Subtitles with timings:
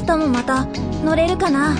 [0.00, 0.64] 明日もまた
[1.04, 1.76] 乗れるかな？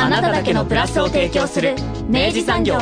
[0.00, 1.74] あなただけのプラスを提供する
[2.08, 2.78] 明治産業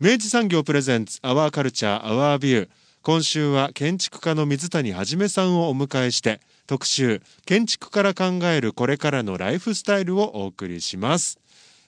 [0.00, 2.68] 明治産業プレゼンツアワーカルチャーアワービュー
[3.02, 11.38] 今週は建築家の水谷はじめさんをお迎えして特集建築から考えるこれからのライフスタイルをお送りします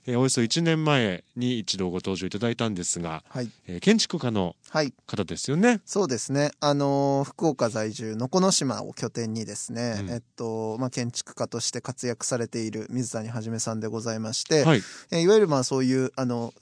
[0.07, 3.51] えーおよそ1年前に一度ご登場いただいたんですが、はい。
[3.67, 4.57] えー建築家のはい。
[5.07, 5.81] 方ですよね。
[5.85, 6.53] そうですね。
[6.61, 10.11] あのー福岡在住、のこの島を拠点にですね、うん。
[10.11, 14.83] えっと、まあ、建築家として活躍されている水谷はじめさんでございまして、はい。
[15.11, 16.55] えーいわゆるまあそういう、あの、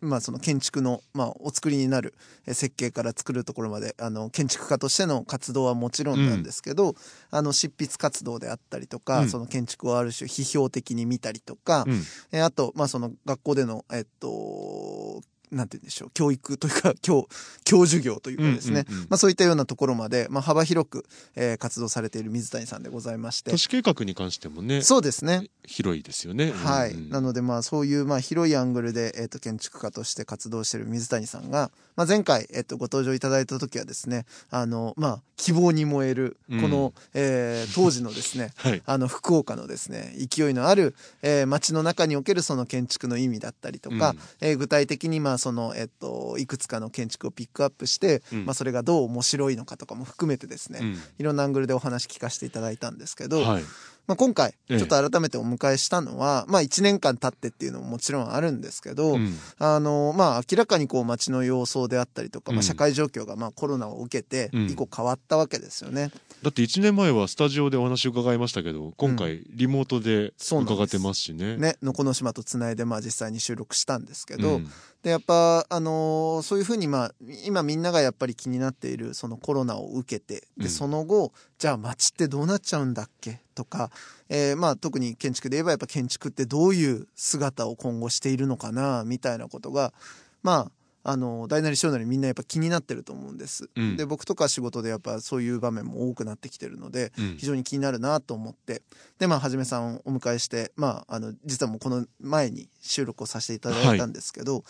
[0.00, 2.14] まあその建築の、まあお作りになる
[2.46, 6.94] えー設計から作るところまで、あの、建築家としての活動はもちろんなんですけど、
[7.30, 9.30] あの、執筆活動であったりとか、うん。
[9.30, 12.02] その建築をある種批評的に見たりとか、うん。
[12.32, 17.28] えーあと、まあ、その学校での、えっと、なんて言うんでしょう、教育というか、 教、
[17.64, 19.06] 教授業というかですね、うんうんうん。
[19.10, 23.50] まあ、そういったようなところまで、まあ、幅広く、えー活動されている水谷さんでございまして。
[23.50, 23.56] 都。
[23.56, 25.48] 市計画に関してもねそうですね。
[25.64, 26.52] 広いですよね。
[26.52, 26.92] はい。
[26.92, 26.98] うん。
[26.98, 38.82] うんなので、まあ、そういう、まあ、広いアングルで、えっ、と、建築家として活動している水谷さんが、まあ、前回、えっ、と、ご登場いただいた時はですね、あの、まあ、希望に燃える、この、えー当時のですね、 はい。
[38.86, 44.18] あの、福岡のですね、勢いのある、えー街の中におけるその建築の意味だったりとか、うん。
[44.40, 48.44] えー具体的に、まあ、その、えっ、と、いくつかの建築をピックアップして、うん。
[48.46, 50.98] まあ、それがどう面白いのかとかも含めてですね、うん。
[51.18, 53.64] いろんなアングルでお話聞かせていただいたんですけど、はい。
[54.06, 54.78] まあ、今回、ええ。
[54.78, 59.36] ちょっと改めてお迎えしたのは、まあ1年間経ってっていうのももちろんあるんですけど、うん。
[59.58, 62.58] あの、まあ明らかにこう街の様相であったりとか、まうん。
[62.60, 64.66] あ社会状況がまあコロナを受けてうん。
[64.70, 66.12] 以降変わったわけですよね。
[66.42, 71.56] だって1年前はスタジオでお話伺いましたけど今回リモートで伺ってますしね。
[71.56, 74.70] ね、のこの島とつないでまあ実際に収録したんですけど、うん
[75.06, 80.64] でやっぱあのーそういうふうにまあ今みんながやっぱり気になっているそのコロナを受けてうん。
[80.64, 83.40] でその後じゃあ街ってどうなっちゃうんだっけ？
[83.54, 83.92] とか、
[84.28, 89.94] えーまあ特に建築で言えばやっぱ建築ってどういう姿を今後しているのかなみたいなことが
[90.42, 90.70] まあ
[91.08, 93.70] あの大なり小なりみんなやっぱ気になってると思うんです。
[93.76, 93.96] うん。
[93.96, 97.36] で僕とか仕事でやっぱそういう場面も多くなってきてるので、うん。
[97.36, 98.82] 非常に気になるなと思って。
[99.20, 104.64] でまあはじめさんをお迎えしてまああの実はもうこの前に収録をさせていただいたんですけど、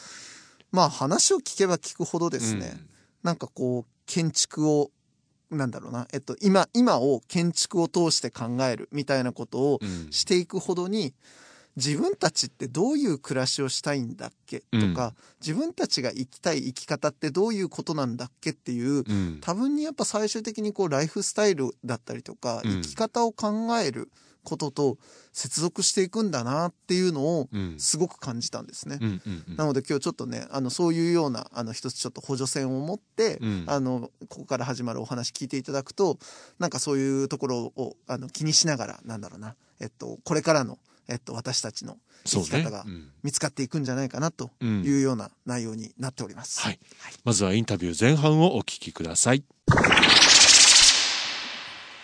[0.72, 2.76] まあ話を聞けば聞くほどですね、
[3.22, 4.90] なんかこう建築を
[5.50, 10.08] なんだろうな、えっと、今今を建築を通して考えるみたいなことをうん。
[10.10, 11.14] していくほどに
[11.76, 14.60] 自分たちってどういう暮らしをしたいんだっけ？
[14.60, 19.38] とか、自分たちが生きたい生き方ってどういうことなんだっけっていううん。
[19.42, 22.82] 多分にやっぱ最終的にこうライフスタイルだったりとか、うん。
[22.82, 24.10] 生き方を考える
[24.42, 24.96] ことと
[25.32, 27.74] 接続していくんだなっていうのをうん。
[27.78, 28.96] すごく感じたんですね。
[28.98, 29.56] うんうんうん。
[29.56, 33.64] なので今日ちょっとねあのそういうようなあの一つちょっと補助線を持って、うん。
[33.66, 36.18] あのここから始まるお話聞いていただくと
[36.58, 42.84] なんかそういうところをあの気にしながらなんだろうな、えっと、これからの、えっと、私たちの生き方が
[43.22, 44.82] 見つかっていくんじゃないかなとうん。
[44.82, 46.60] いうような内容になっております。
[46.60, 46.78] はい。
[47.24, 49.44] まずはインタビュー前半をお聞きください。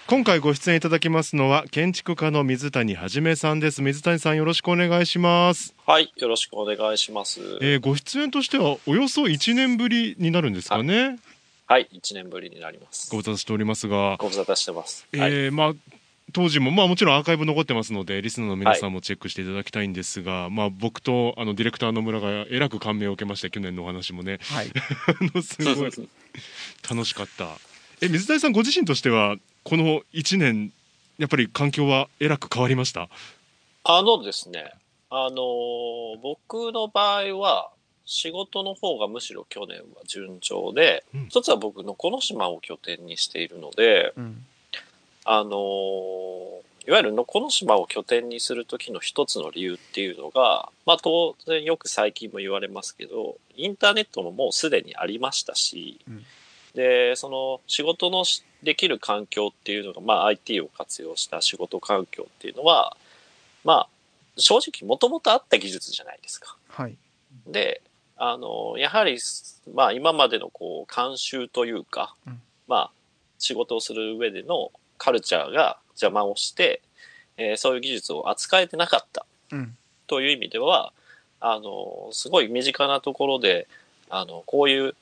[0.08, 3.80] 今回ご出演いただきますのは建築家の水谷はじめさんです。
[3.80, 7.41] 水谷さんよろしくお願いします、はい、よろしくお願いします。
[7.62, 11.18] えーご出演としてはおよそ1年ぶりになるんですかね。
[11.66, 13.10] はい、1年ぶりになります。
[13.10, 15.06] ご無沙汰しておりますが、ご無沙汰してます。
[15.16, 15.72] はい、えーまあ
[16.32, 24.38] 当時も、まあ、もちろんアーカイブ残ってますのでリスナーの皆さんもチェックしていただきたいんですが、まあ、僕とあのディレクターの村がえらく感銘を受けまして去年のお話もね。
[24.42, 24.66] はい。
[24.72, 25.91] あのすごい。
[26.91, 27.56] 楽しかった。
[28.00, 30.72] え水谷さんご自身としてはこの1年
[31.18, 33.09] やっぱり環境はえらく変わりました？
[33.84, 34.72] あのですね、
[35.10, 37.71] あのー僕の場合は、
[38.04, 41.27] 仕事の方がむしろ去年は順調で、うん。
[41.28, 44.47] 一つは僕のこの島を拠点にしているので、うん
[45.24, 56.24] あのーいわゆるのこの島を拠点にする時の一つの理由っていうのが、まあ当然よく最近も言われますけど、インターネットももうすでにありましたし、うん。
[56.74, 62.97] で、その仕事のしできる環境っていうのが、まあ IT を活用した仕事環境っていうのは、
[63.65, 63.89] まあ
[64.36, 66.57] 正直もともとあった技術じゃないですか。
[66.68, 66.97] はい。
[67.47, 67.80] で、
[68.16, 69.21] あの、やはり、
[69.72, 72.42] まあ今までのこう、慣習というか、うん。
[72.66, 72.91] まあ、
[73.39, 74.71] 仕事をする上での
[75.03, 76.81] カルチャーが邪魔をして、
[77.37, 79.27] えーそういう技術を扱えてなかった。
[79.51, 79.77] うん。
[80.07, 80.93] という意味では、
[81.41, 83.66] あの、すごい身近なところで、
[84.09, 84.95] あの、こういう、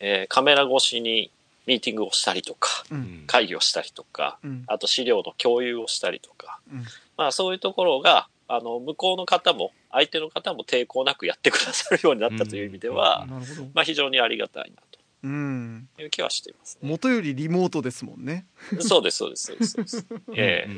[0.00, 1.30] えーカメラ越しに
[1.66, 3.00] ミーティングをしたりとか、ううん。
[3.00, 4.64] ん会議をしたりとか、うん。
[4.66, 6.84] あと資料の共有をしたりとか、うん。
[7.16, 13.26] まあそういうところが、あの、向こうの方も、相手の方も抵抗なくやってくださるようになったという意味では、
[13.72, 14.82] まあ非常にありがたいな
[15.22, 16.88] うんという気はしていますね。
[16.88, 18.46] 元よりリモートですもんね
[18.80, 19.72] そうです、そうです、そうです。
[19.72, 20.76] そうですええ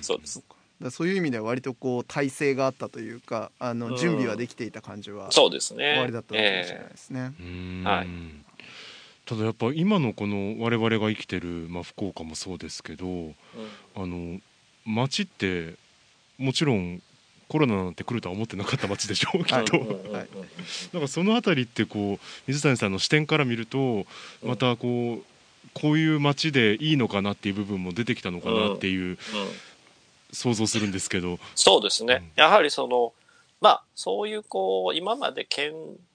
[0.00, 0.42] そうです。
[0.80, 5.92] だそういう意味では割とこう体制があったというかあうんの準備はできていた感じはそうですね。
[5.92, 7.32] 終わりだったのかもしれないえですね。
[7.84, 8.08] はい
[9.26, 13.34] ただやっぱ今のこの我々が生きてる、まあ、福岡もそうですけどえ
[13.96, 14.40] うんあの
[14.84, 15.74] 街って
[16.38, 17.02] もちろん
[17.50, 20.28] コロナなんて来るとは思ってなかった街でしょうきっと、うんうんうんうんはい。
[20.94, 24.06] なんかそのあたりってこう水谷さんの視点から見ると
[24.42, 25.24] またこう
[25.74, 29.18] こういう街でいいのかなっていう部分も出てきたのかなっていううん。
[30.32, 32.14] 想像するんですけど、そうですね。
[32.14, 32.30] うん。
[32.36, 33.12] やはりその、
[33.60, 35.72] まあ、そういうこう、今まで健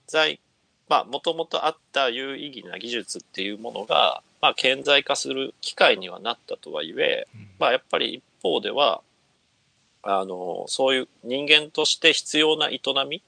[0.07, 0.39] 在、
[0.87, 7.27] まあ、もともとあった有意義な技術っていうものが、まあ、顕在化する機会にはなったとはいえ、
[7.59, 9.01] まあ、やっぱり一方では、
[10.05, 12.79] あの、そういう人間として必要な営
[13.09, 13.21] み、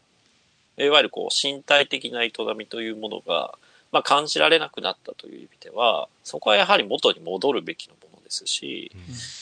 [0.78, 3.58] いわゆるこう、身体的な営みというものが、
[3.92, 8.92] まあ、感じられなくなったという意味では、そこはやはり元に戻るべきのものですし、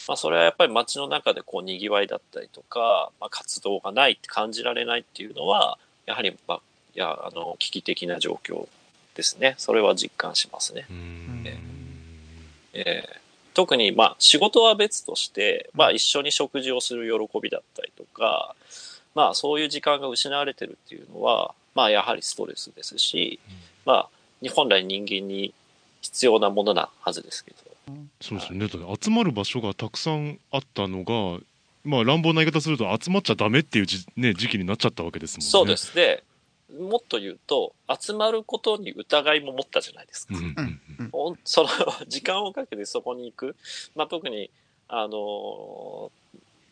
[0.08, 6.62] まあ、それはやっぱり街の中でこう、賑わいだったりとか、まあ、活動がないって感じられないっていうのは、やはり、まあ、
[6.96, 8.70] いや、あの、危機的な状況
[9.16, 9.56] ですね。
[9.58, 10.86] それは実感しますね。
[10.90, 11.58] うんえ
[12.74, 13.25] えー
[13.56, 18.54] 特に、まあ、仕事は別として、まあ、一緒に食事をする喜びだったりとか、
[19.16, 23.40] まあ、そういう時間が失われてるっていうのは、まあ、やはりストレスですし、
[23.86, 24.10] まあ、
[24.42, 25.54] 日本来人間に
[26.02, 27.58] 必要なものなはずですけど。
[28.20, 28.68] そうですね
[29.00, 31.40] 集まる場所がたくさんあったのが
[31.84, 35.50] まあ乱暴な言い方すると集まっちゃダメっていうじ、ね、時期になっちゃったわけですもんね。
[35.50, 35.94] そうです。
[35.96, 36.24] で、
[36.80, 40.36] もっと言うと、集まることに疑いも持ったじゃないですか。
[40.36, 41.40] うんうんうん。
[41.44, 41.70] その
[42.08, 43.56] 時間をかけてそこに行く、
[43.96, 44.50] まあ、特に
[44.88, 46.26] あのー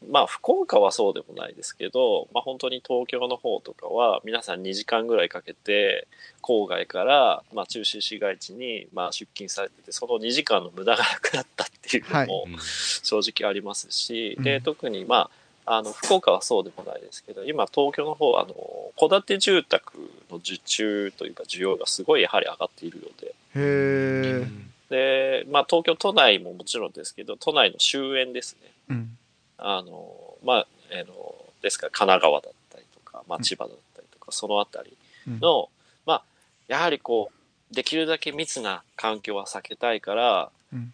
[0.09, 6.07] まあ福岡はそうでもないですけど、まあ、本当に東京の方とかは皆さん2時間ぐらいかけて
[6.41, 12.57] 郊外から、まあ、中心市街地に、まあ、出勤されててその2時間の無駄がなくなったっていうのもうん。
[12.59, 14.43] 正直ありますし、うん。
[14.43, 18.54] で特にまああの福岡はそうでもないですけど今東京の方はあの
[18.98, 19.98] 戸建て住宅
[20.30, 23.27] の受注というか需要がすごいやはり上がっているようで。
[23.27, 24.63] へえ。
[24.94, 28.71] で、まあ、東京都内ももちろんですけど、都内の周辺ですね。
[28.89, 29.18] うん。
[29.57, 30.13] あの、
[30.44, 34.95] まあ、あの、ですから神奈川だったりとか、まあ、千葉だったりとか、そのあたり
[35.39, 35.69] の、
[36.06, 36.24] まあ、
[36.68, 37.31] やはりこ
[37.71, 40.50] う、できるだけ密な環境は避けたいから、うん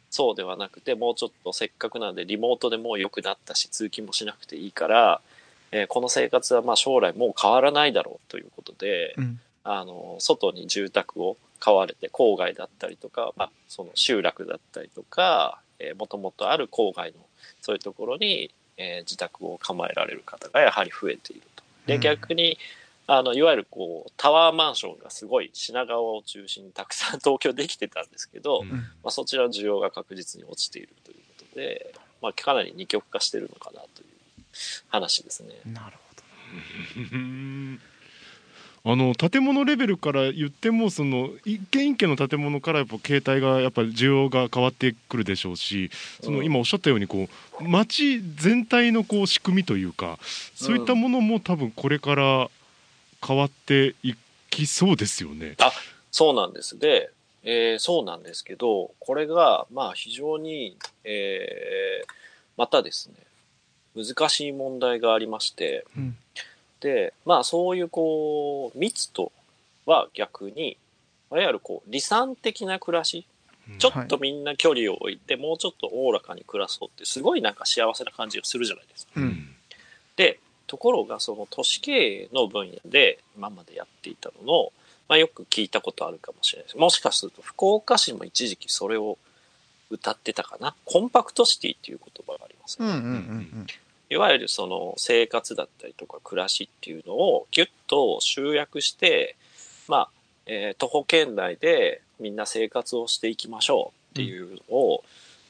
[0.09, 5.21] そうではなくて、もうちょっとせっかくなんでリモートでもう良くなったし、通勤もしなくていいから、
[5.71, 9.39] えーこの生活はまあ将来もう変わらないだろうということで、うん。
[9.63, 17.17] あの、外に住宅を買われて、郊外だったりとか、まあ、その集落だったりとか、えー、もともとある郊外の、
[17.61, 21.63] そういうところに、えー自宅を構えられる方がやはり増えていると。
[21.85, 22.57] で、うん逆に、
[23.11, 34.07] あの、いわゆるこう、タワーマンションがすごい品川を中心にたくさん東京できてたんですけど、うんまあ、そちらの需要が確実に落ちているということで、まあ、かなり二極化してるのかなという
[34.89, 35.55] 話ですね。
[35.65, 37.17] なるほど。
[37.17, 37.81] うん
[38.85, 45.91] あの建物レベルから言ってもその一軒一軒の建物からやっぱ携帯がやっぱ需要が変わってくるでしょうし
[46.23, 47.27] そのうん今おっしゃったようにこ
[47.59, 50.17] う街全体のこう仕組みというか
[50.55, 52.49] そういったものも多分これから
[53.25, 54.13] 変わってい
[54.49, 55.55] きそうですよね。
[56.11, 56.77] そうなんです。
[56.79, 57.11] で、
[57.43, 62.13] えーそうなんですけど、これが、まあ非常に、えー
[62.57, 63.15] またですね、
[63.95, 66.17] 難しい問題がありまして、うん
[66.81, 69.31] で、まあそういうこう、密と
[69.85, 70.77] は逆に、い
[71.29, 73.25] わゆるこう、理想的な暮らし、
[73.77, 79.11] ちょっとみんな距離を置いて、もうちょっとおおらかに暮らそうって、すごいなんか幸せな感じがするじゃないですか。
[79.17, 79.19] う。
[79.19, 79.55] うんん
[80.15, 84.71] で、ところがその都市経営の分野で今までやっていたのの、
[85.07, 86.77] まあよく聞いたことあるかもしれないです。
[86.77, 89.17] もしかすると福岡市も一時期それを
[89.89, 90.75] 歌ってたかな。
[90.85, 93.67] コンパクトシティっていう言葉がありますね、うんうんうん
[94.11, 99.35] いわゆるその生活だったりとか暮らしっていうのをギュッと集約して、
[99.87, 100.09] まあ、
[100.47, 105.03] えー徒歩圏内でみんな生活をしていきましょうっていうのを、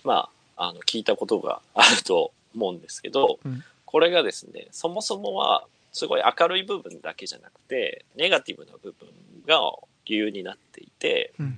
[0.03, 9.09] まあ、あの、聞いたことがあると思うんですけど、うんこれがですね、そもそもはすごい明るい部分だけじゃなくて、ネガティブな部分
[9.47, 9.59] が
[10.05, 11.57] 理由になっていて、うん。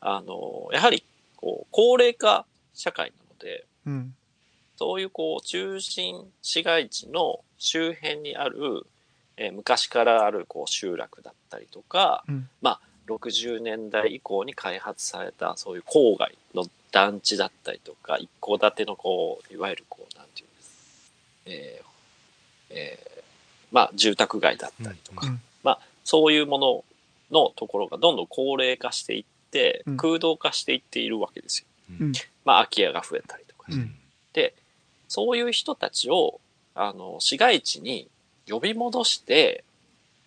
[0.00, 1.04] あの、やはり
[1.36, 4.14] こう、高齢化社会なので、うん。
[4.76, 8.86] そういうこう、中心市街地の周辺にある、
[9.36, 12.48] えー昔からあるこう集落だったりとか、うん。
[12.62, 20.45] まあ、60年代以降に開発されたそういう郊外の団地だったりとか、一戸建てのこう、いわゆるこう、なんていう
[21.46, 21.86] えー
[22.70, 23.16] えー
[23.72, 25.40] まあ、住宅街だったりとか、うん。
[25.62, 26.84] まあ、そういうもの
[27.30, 29.96] のところがどんどん高齢化していって、うん。
[29.96, 31.66] 空洞化していっているわけですよ。
[32.00, 32.12] うん。
[32.44, 33.70] まあ、空き家が増えたりとか。
[34.32, 34.54] で、
[35.08, 36.40] そういう人たちを、
[36.74, 38.08] あの、市街地に
[38.48, 39.64] 呼び戻して、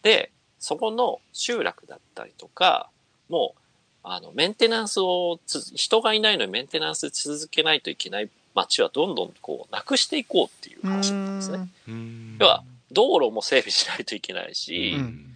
[0.02, 2.90] で、そこの集落だったりとか、
[3.30, 3.60] もう、
[4.04, 8.30] あの、メンテナンスをつ、人がいないのにメンテナンス続けないといけない
[8.68, 11.70] 街はどんどんこう、なくしていこうっていう話なんですね。
[11.88, 12.38] うん。
[12.40, 15.36] 要は、道路も整備しないといけないし、うん。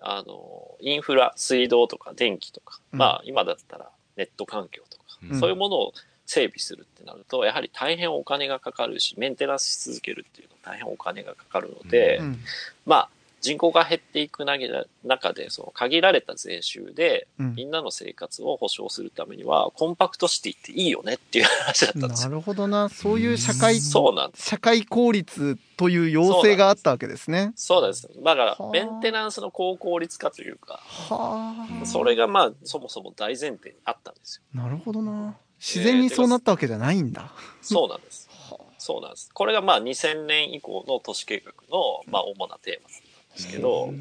[0.00, 2.98] あの、インフラ、水道とか電気とか、うん。
[2.98, 5.40] まあ、今だったらネット環境とか、うん。
[5.40, 5.94] そういうものを
[6.26, 12.40] 整備するってなると、やはり大変お金がかかるし、メンテナンスし続けるっていうのは大変お金がかかるので、うん。
[12.86, 13.08] まあ、
[13.44, 22.30] 人口が減っていく中で、その限られた税収で、うんみんなの生活を保障するためには、コンパクトシティっていいよねっていう話だったんですよ。
[22.30, 24.46] なるほどなそういう社会そうなんです。
[24.46, 28.08] 社会効率という要請があったわけですねそうなんです。
[28.08, 34.62] だからはあ、メンテナンスの高効率化というか、はあそれがまあ、そもそも大前提にあったんですよ。
[34.62, 38.28] なるほどな自然にそうなったわけじゃないんだ、そうなんです。
[38.50, 39.30] はあそうなんです。
[39.32, 42.90] これがまあ2000年以降の都市計画のまあ主なテーマ
[43.34, 43.92] ですけど、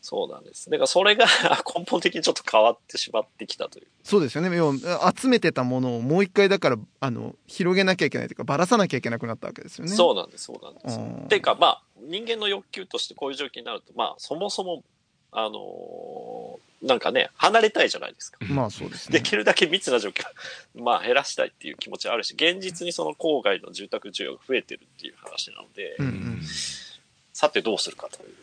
[0.00, 0.68] そうなんです。
[0.70, 1.26] だからそれが
[1.76, 3.86] 根本的にちょっと変わってしまってきたという。
[4.02, 10.98] そうですよね要は集めてたものをもう一回だからあの広げなきゃいけないというかばらさなきゃいけなくなったわけですよねそうなんです、そうなんです。
[10.98, 14.82] うんっていうかまあ人間の欲求としてこういう状況になると、まあそもそも、
[15.32, 18.38] あのーなんかね、離れたいじゃないですか。
[18.44, 20.24] まあそうですねできるだけ密な状況、
[20.80, 26.42] まあ減らしたいっていう気持ちはあるし、現実にその郊外の住宅需要が増えてるっていう話なので、うんうん
[27.32, 28.34] さてどうするかという。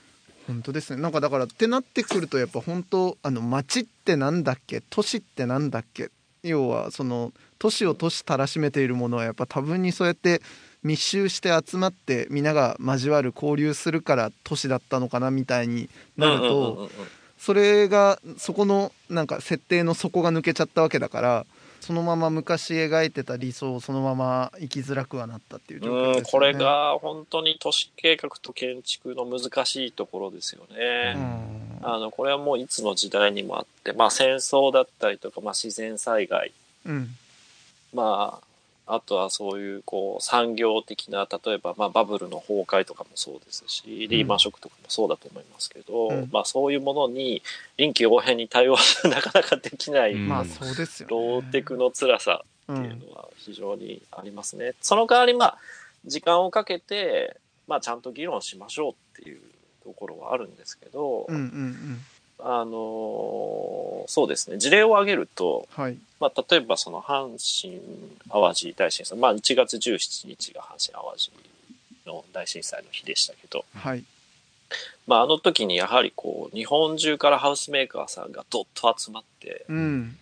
[0.47, 1.01] 本当ですね。
[1.01, 4.81] なんかだからってなってくるとやっぱ本当あの町ってなんだっけ？
[4.89, 6.09] 都市ってなんだっけ？
[6.43, 10.41] 要はその都市を都市たらしめているものはやっぱ多分にそうやって
[10.83, 16.89] 密集して集まって皆が交わる交流するから都市だったのかなみたいになるとうん
[17.37, 21.45] それがそこのなんか設定の底が抜けちゃったわけだから
[21.85, 26.17] そのまま昔描いてた理想をそのまま生きづらくはなったっていう状況ですよね。
[26.17, 31.13] うん、これが本当に都市計画と建築の難しいところですよね。
[31.15, 36.51] うんあの、これはもういつの時代にもあって、まあ戦争だったりとか、まあ自然災害、
[36.87, 37.15] うん
[37.93, 38.39] ま
[38.87, 46.29] あ、あとはそういうこう産業的な、例えばまあバブルの崩壊とかもそうですし、リーマンショックとかもそうだと思いますけど、うん。
[46.31, 47.41] まあそういうものに
[47.77, 50.27] 臨機応変に対応する なかなかできない、うん。
[50.27, 51.15] まあそうですよ、ね。
[51.15, 54.73] ローテクの辛さうっていうんのは非常にありますね。
[54.81, 55.57] その代わり、まあ、
[56.05, 57.37] 時間をかけて、
[57.67, 59.41] まあ、ちゃんと議論しましょうっていう
[59.83, 61.99] ところはあるんですけど、うんうんうん
[62.39, 65.97] あのーそうですね、事例を挙げると、はい。
[66.19, 67.81] まあ、例えばその阪神・
[68.29, 71.31] 淡路大震災、まあ、1月17日が阪神・淡路
[72.05, 74.03] の大震災の日でしたけど、はい。
[75.07, 80.17] まあ、あの時にやはりこう、日本中からハウスメーカーさんがどっと集まって、うん。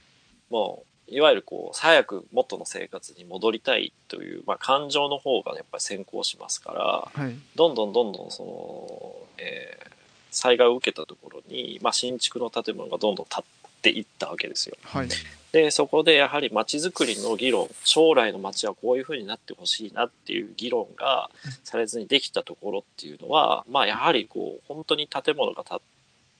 [0.49, 7.35] もう、いわゆるこう、早く元の生活に戻りたいという、まあ、感情の方がやっぱり先行しますから、はい。
[7.55, 10.02] どんどんどんどんその、えー
[10.33, 13.45] 災害を受けたところに、まあ、新築の建物がどんどん建っ
[13.81, 14.75] ていったわけですよ。
[14.83, 15.07] はい
[15.53, 21.29] で、そこでやはり街づくりの議論、将来の街はこういう風になってほしいなっていう議論が
[21.63, 25.81] されずにできたところっていうのは、まあやはりこう、本当に建物が建っ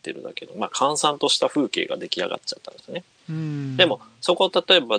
[0.01, 3.03] てるだけの、まあ閑散とした風景が出来上がっちゃったんですね。
[3.29, 4.97] うんでも、そこを例えば、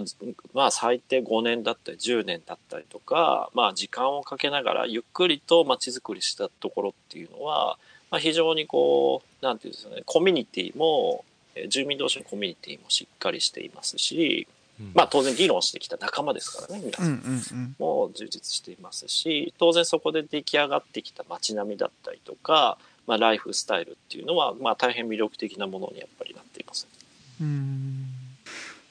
[0.52, 7.78] まあ最低5年だったり10年だったりとか、まあ時間をかけながらゆっくりと街づくりしたところっていうのは、
[8.10, 14.46] まあ非常にこう、なんていうんですかね、コミュニティも、えー住民同士のコミュニティもしっかりしていますし、
[14.92, 26.88] まあ当然議論してきた仲間ですからね、皆さうんも充実していますし、当然そこで出来上がってきた街並みだったりとか、まあライフスタイルっていうのは、まあ大変魅力的なものにやっぱりなっています。
[27.40, 27.46] うん。
[27.46, 28.04] うん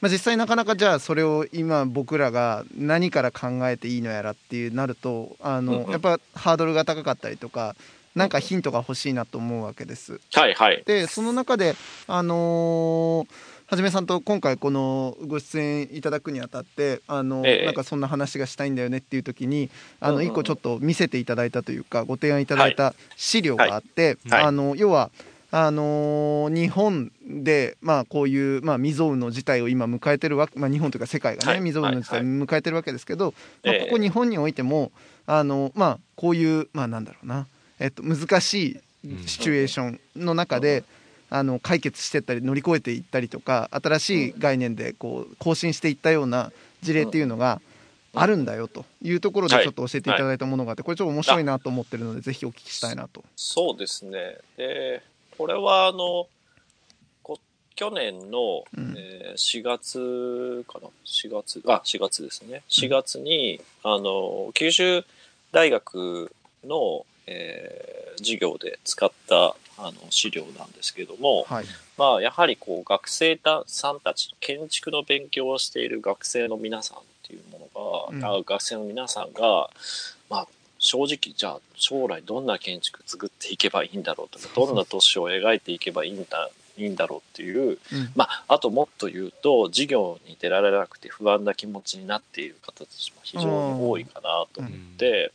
[0.04, 7.78] まあ実際なかなかじゃあそれを今僕らが何から考えていいのやらっていうなるとあのやっぱハードルが高かったりとか
[8.16, 10.20] なんかヒントが欲しいなと思うわけです。
[10.34, 10.84] はいはい。
[10.86, 11.76] でその中で
[12.08, 17.66] あのーはじめさんと今回このご出演いただくにあたってあの、ええ。
[17.66, 24.44] なんかそんな話がしたいんだよねっていう時にあの一個ちょっと見せていただいたというかご提案いただいた資料があって、はい。
[24.44, 25.10] あの要は
[25.50, 31.60] あのー日本で、まあ、こういう、まあ、未曾有の事態を今迎えてるわけ、まあ、日本というか世界がね、はい。
[31.60, 33.86] 未曾有の事態を迎えてるわけですけど、まあ、ええ。
[33.86, 34.92] ここ日本においても、
[35.26, 37.48] あのまあ、こういう、まあ、なんだろうな、
[37.80, 40.84] えっと、難しいシチュエーションの中で、
[41.30, 46.52] あの解決していったり乗り越えていったりとか新しい概念でこう更新していったような
[46.84, 47.60] 事例っていうのが
[48.14, 53.24] あるんだよというところではいちょっと教えていただいたものがあってこれちょっと面白いなと思ってるのでぜひお聞きしたいなと。
[53.36, 54.38] そうですね。
[54.58, 55.02] で、
[55.36, 56.28] これはあの、
[57.24, 57.40] こ
[57.76, 62.62] 去年の、うんえー4月かな ?4 月、あ、4月ですね。
[62.70, 65.04] 4月に、あの、九州
[65.52, 66.32] 大学
[66.64, 71.66] の、えー授業で使ったあの資料なんですけども、はい。
[71.98, 77.70] まあ、やはりこう学生さんたち、建築の勉強をしている学生の皆さんっていうも
[78.12, 78.40] のが、うん。
[78.40, 79.70] あ学生の皆さんが、
[80.30, 80.48] まあ、
[80.80, 87.78] 正直、じゃあ将来どんな建築作っていけばいいんだろうとか、どんな都市を描いていけばいいんだ、いいんだろうっていう、うん。
[88.16, 95.32] まあ、あともっと言うと、授業に出られなくて不安な気持ちになっている方たちも非常に多いかなと思って、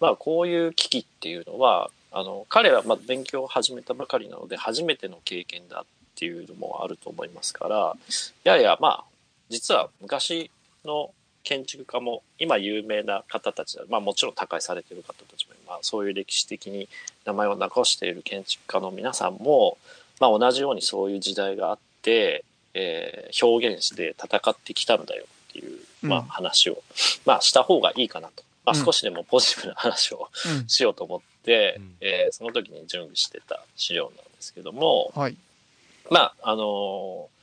[0.00, 5.84] まあ、こういう危機っていうのは、あの、彼はまあ勉強を始めたばかりなので、初めての経験だっ
[6.16, 7.96] ていうのもあると思いますから、
[8.44, 9.04] ややまあ、
[9.48, 10.50] 実は昔
[10.84, 11.12] の
[11.44, 16.88] 建築家も、今有名な方たちだ、まあもちろん他界されている方たちも、まあそういう歴史的に
[17.24, 19.78] 名前を残している建築家の皆さんも、
[20.18, 26.82] まあ同じようにそういう時代があって、えー表現して戦ってきたんだよっていう、まあうん話を、
[27.24, 28.42] まあした方がいいかなと。
[28.64, 28.84] まあうん。
[28.84, 30.28] 少しでもポジティブな話を
[30.60, 30.68] うん。
[30.68, 31.96] しようと思って、うん。
[32.00, 35.36] えーその時に準備してた資料なんですけども、はい。
[36.10, 37.40] まあ、あのー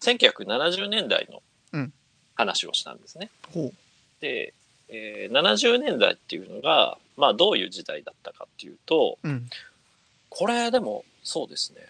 [0.00, 1.92] 1970年代のうん。
[2.34, 3.30] 話をしたんですね。
[3.52, 3.70] ほ
[4.20, 4.54] で、
[4.88, 9.50] えー70年代っていうのが、まあ、どういう時代だったかっていうと、ううん。
[10.30, 11.86] これでも、そうですね。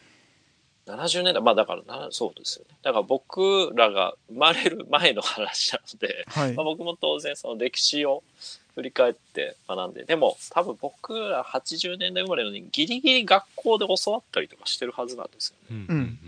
[0.87, 2.77] 70年代、まあだからな、そうですよね。
[2.83, 6.53] だから僕らが生まれる前の話なので、はい。
[6.55, 8.25] まあ、僕も当然その歴史を
[8.75, 15.87] 振り返って学んで、でも多分僕ら80年代生まれのにギリギリ学校で教わったりとかしてるはずなんですよね。
[15.89, 16.19] うんうん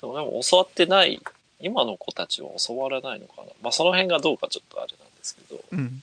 [0.00, 1.20] でもでも教わってない、
[1.60, 3.48] 今の子たちは教わらないのかな。
[3.62, 6.02] まあその辺がどうかちょっとあれなんですけど、うん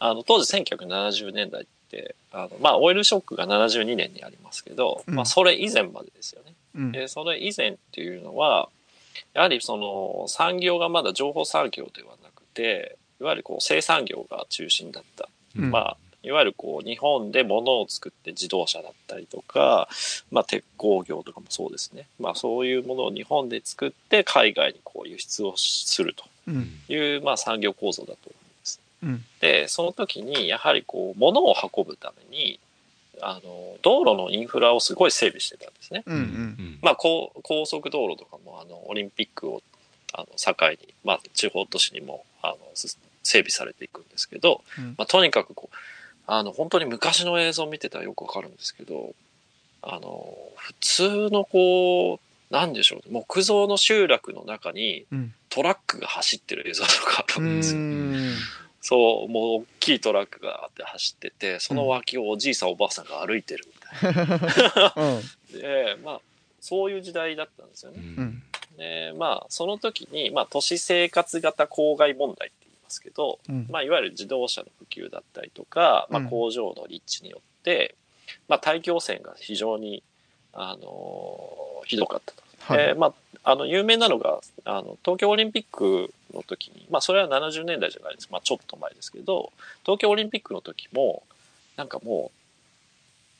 [0.00, 6.54] あの当時1970年代って、あのまあオイルショックが72年にありますけど、うんまあそれ以前までですよね。
[6.74, 8.68] うんで、それ以前っていうのは、
[9.34, 15.28] やはりその産業がまだ情報産業ではなくて、いわゆるこう生産業が中心だった。
[15.56, 19.88] うんまあ、いわゆるこう日本で物を作って自動車だったりとか、
[20.30, 22.06] まあ鉄工業とかもそうですね。
[22.18, 26.14] まあそういうものを日本で作って海外にこう輸出をする
[26.46, 28.80] うんという、まあ産業構造だと思います。
[29.02, 32.60] うんで、その時にやはりこう物を運ぶために、
[33.20, 36.02] あの、道路のインフラをすごい整備してたんですね。
[36.82, 39.62] まあ、高高速道路とかも、あの、オリンピックを、
[40.12, 42.98] あの、境に、まあ、地方都市にも、あの、す
[43.28, 45.76] 整備されていくんですけど、うんまあ、とにかくこう、
[46.26, 49.14] あの、本当に昔の映像を見てたらよくわかるんですけど、
[49.82, 57.80] あの、普通のこう、なんでしょうね、木造の集落の中にうんトラックが走ってる映像とかあうるんですよ。
[57.80, 58.34] ん
[58.82, 64.94] そう、もう大きいトラックがあって走ってて、その脇をおじいさんおばあさんが歩いてるみたいな。
[64.96, 65.04] う
[65.56, 66.20] んで、まあ、
[66.60, 67.98] そういう時代だったんですよね。
[67.98, 68.42] うん
[68.76, 77.94] で、まあ、その時に、まあ、都市生活型公害問題ってますけど、うんまあ、いわゆる自動車の普及だったりとか、まあ、うん工場の立地によって、
[78.48, 80.02] まあ、大気汚染が非常に、
[80.52, 82.42] あのーひどかったと。
[82.60, 88.28] はいえーまあ、あの、有名なのが、あの、東京オリンピックの時に、まあ、それは70年代じゃないです。
[88.30, 89.52] まあ、ちょっと前ですけど、
[89.84, 91.22] 東京オリンピックの時も、
[91.76, 92.38] なんかもう、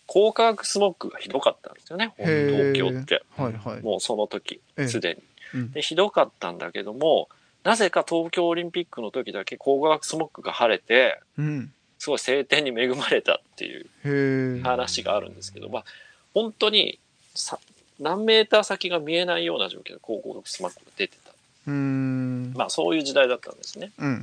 [0.07, 3.23] 高化学スモッグがひどかったんですよね、東京って。
[3.37, 5.23] はいはいもうその時ええ、すでに。
[5.61, 7.29] うんで、ひどかったんだけども、
[7.65, 15.85] なぜか東京オリンピックの時だけ高化学スモッグが晴れて、うんすごい晴天に恵まれたっていう話があるんですけど、まあ、
[16.33, 17.01] 本当に
[17.35, 17.59] さ
[17.99, 21.33] 何メーター先が見えないような状況で高化学スモッグが出てた。
[21.71, 23.91] まあ、そういう時代だったんですね。
[23.99, 24.23] うん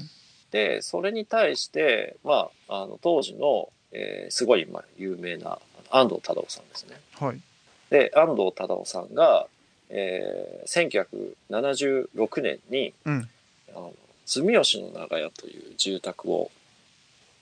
[0.52, 6.95] で、それに対して、まあ、あの、当時の、えーすごい、まあ、有名な安藤忠雄さんですね。
[7.19, 7.41] はい
[7.89, 9.48] で、安藤忠雄さんが、
[9.89, 13.30] えー1976年に、うん
[13.76, 13.93] あの
[14.26, 16.50] 住吉の長屋という住宅を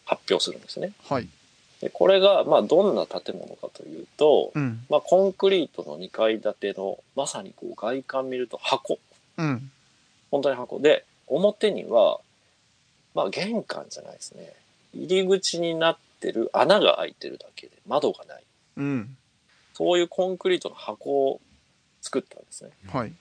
[0.06, 0.92] 発表するんですね。
[1.08, 1.30] はい
[1.80, 9.00] でこれが、まあ、どんな建物かというと、うんまあ、コンクリートの2階建ての、まさにこう外観見ると箱。
[9.38, 9.70] うん
[10.32, 12.20] 本当に箱で、表には、
[13.14, 14.52] まあ、玄関じゃないですね。
[14.96, 18.44] 入り口になってる穴が開いてるだけで、窓がない。
[18.78, 19.18] うん
[19.74, 21.42] そういうコンクリートの箱を
[22.04, 22.72] 作ったんですね。
[22.92, 23.14] はい。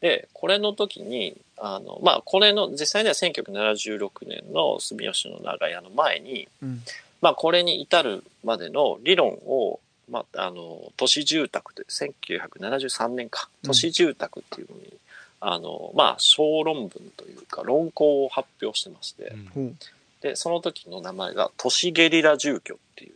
[0.00, 6.82] で、これの時に、あの、まあ、これの、実際には1976年の住吉の長屋の前に、うん。
[7.20, 9.78] まあ、これに至るまでの理論を、
[10.10, 14.94] まあ、あの、都市住宅で、1973年か、うん都市住宅っていうのに、
[15.40, 19.74] あの、まあ、小論文というか、論考を発表してまして、ほう。
[20.22, 23.14] で、その時の名前が、都市ゲリラ住居っていう。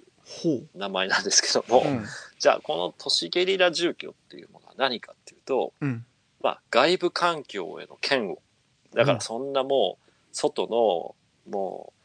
[0.74, 2.04] 名前なんですけども、うん。
[2.38, 6.04] じゃあ、この都市ゲリラ住居っていうも何かっていうと、うん。
[6.42, 8.38] まあ、外部環境への嫌悪。
[8.94, 11.14] だからそんなもう、外の、
[11.52, 12.02] もう、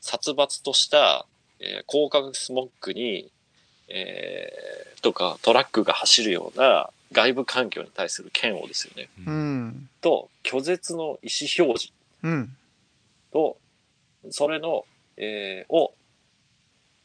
[0.00, 1.26] 殺伐とした、
[1.60, 3.30] えー高化学スモッグに、
[3.88, 9.08] えーとかトラックが走るような外部環境に対する嫌悪ですよね。
[9.26, 9.88] うん。
[10.00, 12.56] と、拒絶の意思表示うん。
[13.32, 13.56] と、
[14.30, 14.84] それの、
[15.16, 15.92] えーを、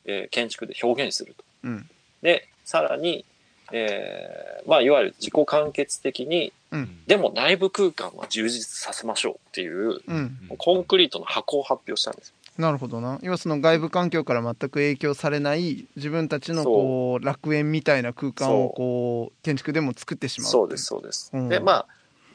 [0.05, 1.43] えー建築で表現すると。
[1.63, 1.89] うん。
[2.21, 3.25] で、さらに、
[3.71, 6.97] えーまあ、いわゆる自己完結的に、うん。
[7.07, 10.37] でも内部空間は充実させましょうっていう、うん。
[10.57, 12.33] コンクリートの箱を発表したんですよ。
[12.57, 21.29] なるほどな要はその外部環境から全く影響されない自分たちのこう楽園みたいな空間をこう建築でも作ってしまうそうです、そうです。
[21.33, 21.85] うんで、ま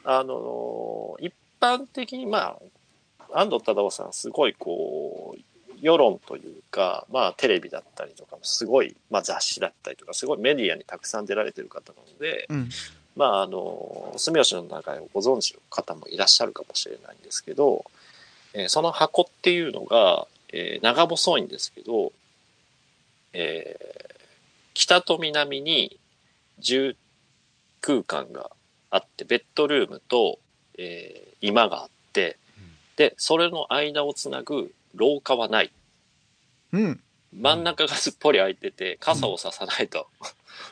[0.05, 2.57] あ、あのー一般的に、ま
[3.29, 5.39] あ、安藤忠雄さん、すごいこう、
[5.83, 12.69] 世論というか、まあ、テレビだったりとか、すごい、まあ、雑誌だったりとか、すごいメディアにたくさん出られてる方なので、うん。
[13.17, 17.85] まあ、あの、住吉の中をご存知の方もいらっしゃるかもしれないんですけど、
[18.53, 22.13] えーその箱っていうのが、えー長細いんですけど、
[23.33, 24.13] えー
[24.73, 25.99] 北と南に
[26.59, 26.95] 住
[27.81, 28.49] 空間が
[28.89, 30.39] あって、ベッドルームと、
[30.77, 32.37] えー居間があって、
[32.95, 35.71] で、それの間をつなぐ廊下はない。
[36.71, 36.99] うん
[37.35, 40.07] 真ん中がすっぽり空いてて、傘をささないと、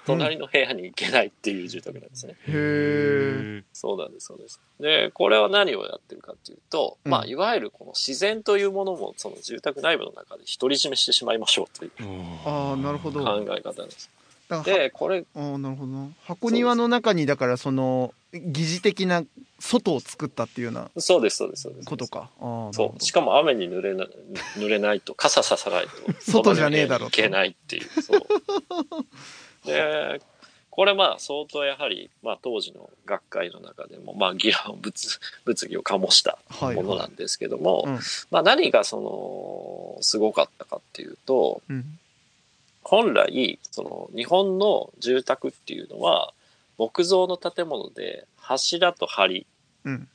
[0.06, 2.34] 隣の部屋に行けないっていう住宅なんですね。
[2.34, 4.60] へえそうなんです、そうです。
[4.80, 11.92] で、これは何をやってるかっていうと、うんまあ、いわゆるこの自然というものも、その住宅内部の中で独り占めしてしまいましょうという
[12.46, 14.10] ああなるほど考え方なんです。
[14.48, 19.24] だからはで、これ、あーなるほどな箱庭の中にだからその疑似的な
[19.60, 21.88] 外を作ったっていうようなそうです、そうです、そうです。
[21.88, 22.30] ことか
[22.72, 23.04] そう。
[23.04, 24.08] しかも雨に濡れな、
[24.56, 25.92] 濡れないと、傘ささないと、
[26.32, 28.02] 外じゃねえだろといけないっていう。
[28.02, 28.22] そう。
[29.66, 30.22] で、
[30.70, 38.00] これまあ相当やはり、まあ当時の学会の中でも、まあ議論、物、物議を醸したはいものなんですけども、うん
[38.32, 41.98] まあ何がその、すごかったかっていうと、うん
[42.84, 46.34] 本来、その日本の住宅っていうのは、
[46.82, 49.46] 木造の建物で柱と梁
[49.86, 50.08] うん。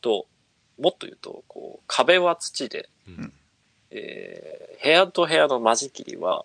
[0.00, 0.26] と、
[0.80, 3.32] もっと言うと、こう、壁は土で、うん。
[3.90, 6.44] えー部屋と部屋の間仕切りは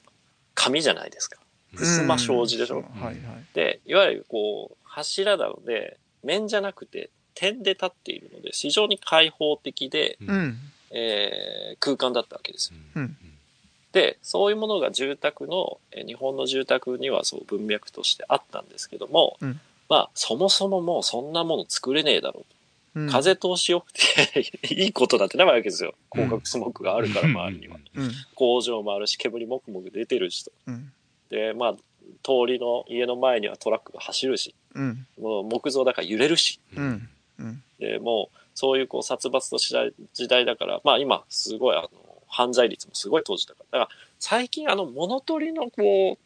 [0.56, 1.38] 紙じゃないですか。
[1.76, 3.16] 襖障子でしょ、うんはいはい。
[3.54, 10.58] で、いわゆるこう、柱なので、面じゃなくて点で立っているので、非常に開放的で、うん。
[10.92, 12.80] えー空間だったわけですよ。
[12.96, 13.18] うん
[13.92, 22.46] で、そういうものが住宅の、えー日本の住宅にはそう文脈としてあったんですけども、うんまあ、そもそももうそんなもの作れねえだろうと。
[22.94, 24.00] うん風通し良くて
[24.76, 25.94] いいことだってないわけですよ。
[26.12, 27.78] 広角スモッグがあるから周りには。
[27.96, 30.52] うん工場もあるし、煙もくもく出てるしと。
[30.68, 30.92] うん
[31.30, 31.74] で、まあ、
[32.24, 36.60] 通りの家の前にはトラックが走るし、うんもう木造だから揺れるし。
[36.76, 41.90] うんうんで、もう、そういうこう殺伐と時代時代だから、まあ今、すごいあの、
[42.32, 43.80] 犯罪率もすごい当時だから。
[43.82, 46.18] だから、最近あの、物取りのこ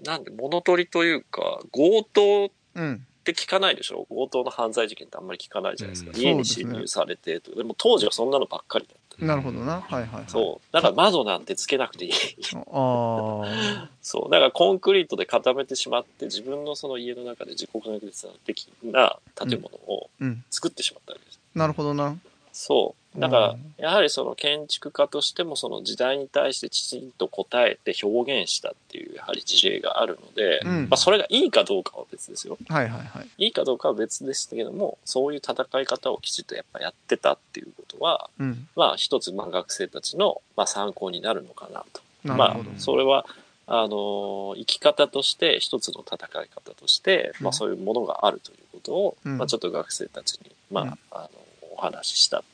[0.00, 4.06] う、なんで、物取りというか、強盗っうんて聞かないでしょ？
[4.08, 6.12] 強盗の犯罪事件ってあんまり聞かないじゃないですか。
[6.14, 9.26] うん家に侵入されてとでも当時はそんなのばっかりだった。
[9.26, 10.72] なるほどなはいはいはいそう。
[10.72, 12.12] だから窓なんてつけなくていい。
[12.54, 14.30] ああ そう。
[14.30, 21.40] だからコンクリートで固めてしまって、自分のその家の中で自己完結的な建物をうん作ってしまったわけです。
[21.54, 22.16] なるほどな
[22.52, 22.99] そう。
[23.16, 30.82] だからうん、やはりその建築家としてもその時代に対してきちんと答えて表現したっていうやはり事例があるので、うん。
[30.88, 32.56] まあそれがいいかどうかは別ですよ。
[32.68, 33.28] はいはいはい。
[33.38, 38.68] いいかどうかは別でしたけども、そういう戦い方をきちっとやっぱやってたっていうことは、うん。
[38.76, 42.02] まあ一つまあ学生たちのまあ参考になるのかなと。
[42.22, 43.26] まあなるほど、それは、
[43.66, 47.48] あの、生き方として、一つの戦い方として、まうん。
[47.48, 49.38] あそういうものがあるということを、うん。
[49.38, 50.98] まあちょっと学生たちに、まあ、うん。
[51.10, 51.30] あの、
[51.72, 52.44] お話ししたうん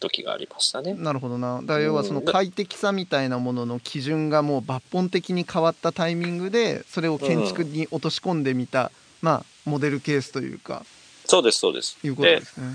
[0.00, 0.94] 時がありましたね。
[0.94, 1.60] なるほどな。
[1.60, 8.90] だから要はその快適さみたいなものの基準がもう抜本的に変わったタイミングでそれを建築に落とし込んでみた、
[9.22, 10.84] まあモデルケースというか。
[11.24, 11.98] そうです、そうです。
[12.04, 12.66] いうことですね。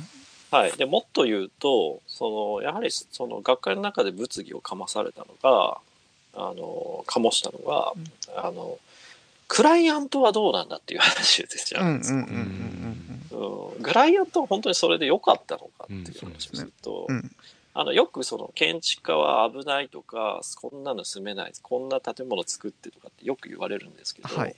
[0.51, 0.71] はい。
[0.71, 5.77] で、もっと言うと、その、やはり、その、学会の中で物議をかまされたのが、
[6.34, 8.45] あの、醸したのが、うん。
[8.47, 8.79] あの、
[9.47, 13.08] クライアントはどうなんだっていう話ですよ、うんうんうんうん
[13.82, 17.15] クライアントは本当にそれで良かったのかっていう話をすると、うん。
[17.15, 17.32] うん
[17.73, 24.56] あのよくその建築家は危ないとかこんなの住めないこんな建物作ってとかってよく言われるんですけど、はい。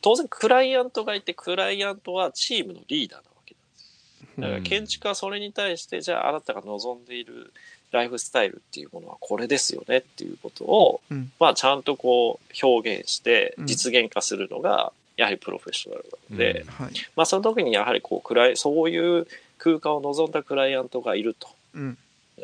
[0.00, 4.40] 当然クライアントがいてクライアントはチームのリーダーなわけなんです。
[4.40, 7.52] よだから建築家はそれに対してじゃああなたが望んでいる
[7.90, 11.32] ライフスタイルっていうものはこれですよねっていうことを、うん。
[11.38, 13.66] まあちゃんとこう表現してうん。
[13.66, 16.68] 実現化するのがやはりプロフェッショナルなので、うん。
[16.68, 16.92] はい。
[17.16, 19.26] まあその時にやはりこうクライそういう
[19.58, 21.48] 空間を望んだクライアントがいると。
[21.74, 21.98] うん。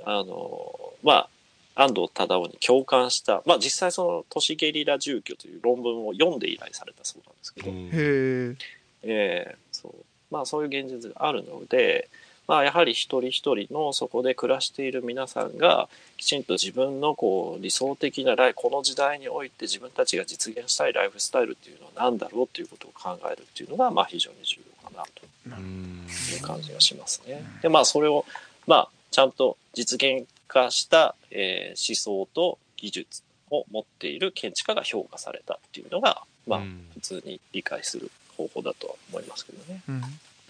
[0.04, 1.28] あの、ま
[1.76, 7.76] あ、安藤忠雄に共感した、まあ実際その都市ゲリラ住居という論文を読んで依頼されたそうなんですけど、うん。
[7.76, 8.56] へえ
[9.04, 9.94] ええそう。
[10.30, 12.08] まあそういう現実があるので、
[12.46, 27.44] まあやはり一人一人のそこで暮らしている皆さんがきちんと自分のこう理想的なライこの時代において自分たちが実現したいライフスタイルっていうのは何だろうっていうことを考えるっていうのがまあ非常に重要かなとうんいう感じがしますね。
[27.62, 28.24] で、まあ、それを、
[28.66, 39.82] まあ、ちゃんと実現化した、えー思想と技術を持っている建築家が評価されたっていうのが、まあうん、普通に理解する方法だとは思いますけどね。
[39.88, 40.02] うん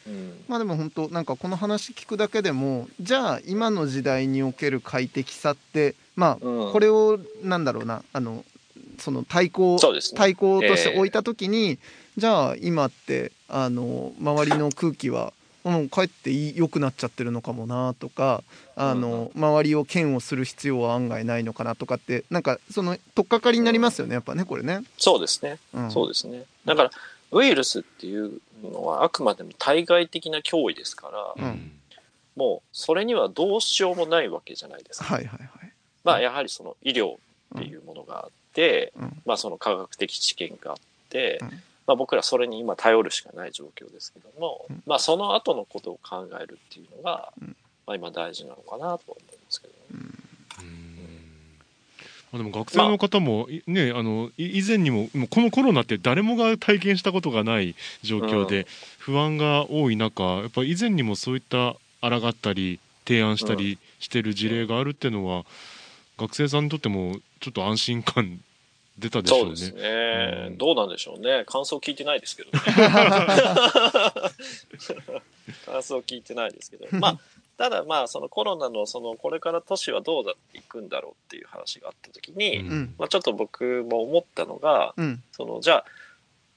[0.06, 0.44] うん。
[0.48, 8.44] まあでも本当なんかこの話聞くだけでもじゃあ今の時代における快適さってまあうんこれをなんだろうなあの
[8.98, 11.78] その対抗ね対抗として置いた時に、
[12.16, 15.32] じゃあ今ってあの周りの空気は
[15.64, 18.44] もうかえって良くなっちゃってるのかもなとか
[18.76, 24.80] あの、周りを嫌悪する必要は案外ないのかなとかってなんかその取っかかりになりますよねやっぱねこれね。
[24.98, 25.58] そうですね。
[25.72, 26.44] うん、そうですね。
[26.66, 26.90] だから、
[27.34, 31.72] ウイルスっていうのはあくまでも対外的な脅威ですから、うん。
[32.36, 35.14] もうそれにはどうしようもないわけじゃないですか。
[35.14, 35.72] はいはいはい。
[36.04, 37.18] まあ、やはりその医療っ
[37.58, 39.22] ていうものがあって、うん。
[39.26, 40.76] まあ、その科学的知見があっ
[41.08, 41.48] て、うん。
[41.86, 44.82] まあ、僕らそれに今頼るしかない状況ですけども、うん。
[44.86, 47.56] まあ、その後のことを考えるっていうのが、うん。
[47.86, 49.18] まあ、今大事なのかなとは思いま
[49.48, 49.73] すけど
[52.38, 58.66] でも学生の方も、いねあのい以前にももうこのコロナって誰もが体験したことがない状況で、うん
[59.04, 65.44] 不安が多い中やっぱ以前にもそういった抗ったり提案したりしてる事例があるっていうのは、
[66.16, 68.40] 学生さんにとってもちょっと安心感
[68.98, 69.56] 出たでしょうね。
[69.56, 71.44] そうですね、うんどうなんでしょうね。
[71.46, 72.60] 感想聞いてないですけどね。
[75.66, 76.86] 感想聞いてないですけど。
[76.92, 77.18] まあ、
[77.56, 82.68] ただまあ、そのコロナの、その、これから都市はどうなっていくんだろうっていう話があった時に、うん。
[82.68, 82.94] うん。
[82.98, 85.22] まあちょっと僕も思ったのが、うん。
[85.32, 85.84] その、じゃあ、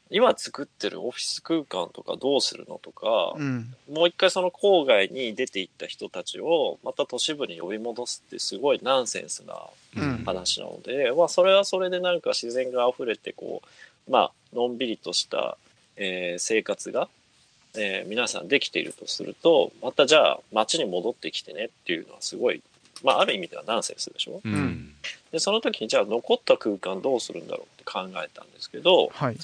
[0.10, 3.74] 今作ってるオフィス空間とかどうするのとか、うん。
[3.92, 9.56] もう一回その郊外に出て行った人たちをまた都市部に呼び戻すってすごいナンセンスな
[9.96, 10.24] うん。
[10.26, 13.62] 話なので、まあそれはそれでなんか自然が溢れてこ
[14.08, 15.58] う、まあのんびりとした、
[15.98, 17.10] えー生活が、
[17.76, 22.62] えー皆さんできているとすると、またじゃあ街に戻ってきてねっていうのはすごい、
[23.04, 24.42] まあある意味ではナンセンスでしょ？
[24.44, 24.94] うん。
[25.32, 29.38] で、その時にじゃあ残った空間どうするんだろうって考えたんですけど、はい。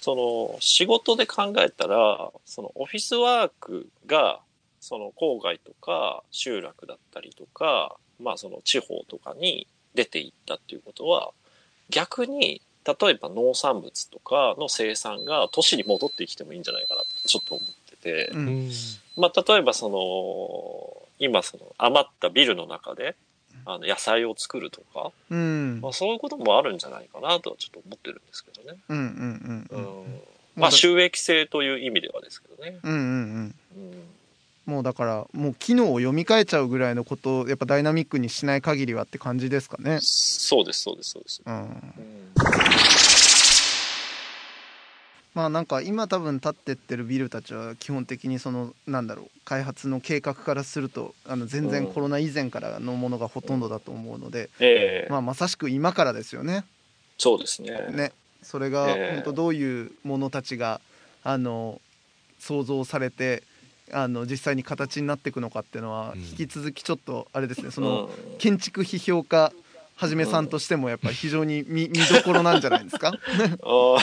[0.00, 4.38] その仕事で考えたら、そのオフィスワークが、
[4.78, 11.32] その郊外とか集落だったりとか、まあその地方とかに出ていったっていうことは、
[11.90, 12.62] 逆に、
[13.00, 18.68] 例えば農産物とかの生産が都市に戻ってきてもいいんじゃないかなってちょっと思ってて、ううん。
[18.68, 18.70] ん
[19.16, 23.16] まあ例えばその、今その余ったビルの中で、
[23.66, 25.80] あの野菜を作るとか、うん。
[25.82, 28.78] まあそういうこともあるんじゃないかなとはちょっと思ってるんですけどね。
[30.56, 32.78] まあ収益性という意味ではですけどね。
[32.82, 33.54] うんうんうんうん
[34.68, 39.98] もうだからもう機能を読み替えちゃうぐらいのことをやっぱダイナミックにしない限りはって感じですかね。
[40.02, 41.42] そうです、そうです、そうです。
[41.46, 41.94] うん、うん
[45.34, 56.64] まあなんか今多分建ってってるビルたちは基本的にそのなんだろう開発の計画からするとあの全然うんコロナ以前からのものがほとんどだと思うので、ええまあまさしく今からですよね。
[57.16, 57.70] そうですね。
[57.90, 60.80] ねそれがええ本当どういうものたちが
[61.22, 61.80] あの
[62.38, 63.42] 想像されて
[63.92, 66.20] あの実際に形になっていくのかっていうのはうん。
[66.20, 67.88] 引き続きちょっとあれですねそうん。
[67.88, 69.52] の建築批評家
[69.96, 73.08] はじめさんとしてもやっぱり非常に見見どころなんじゃないですか？
[73.62, 73.98] あー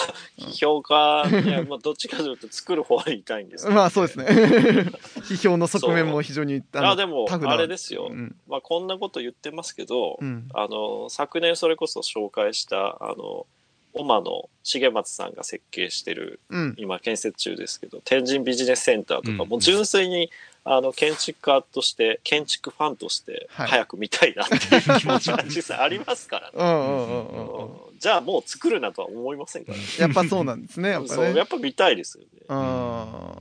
[0.59, 4.25] 評価、いや、まあ、どっちかというと作る方が痛いんですけどまあそうですね。
[5.23, 8.09] 批評の側面も非常にのあでもタフなあれですよ。
[8.11, 8.35] うん。
[8.47, 10.49] まあ、こんなこと言ってますけど、うん。
[10.53, 13.47] あの、昨年それこそ紹介した、あの、
[13.95, 20.31] 馬野重松さんが設計してる、うん今建設中ですけど、天神ビジネスセンターとか、うんもう純粋に、
[20.63, 27.69] あの、建築家として、建築ファンとして、はい早く見たいなっていう気持ちは実際ありますからね。
[27.99, 29.83] じゃあもう作るなとは思いませんからね。
[29.99, 32.29] やっぱそうなんですねやっぱそう、ねやっぱ見たいですよね。
[32.49, 33.34] うん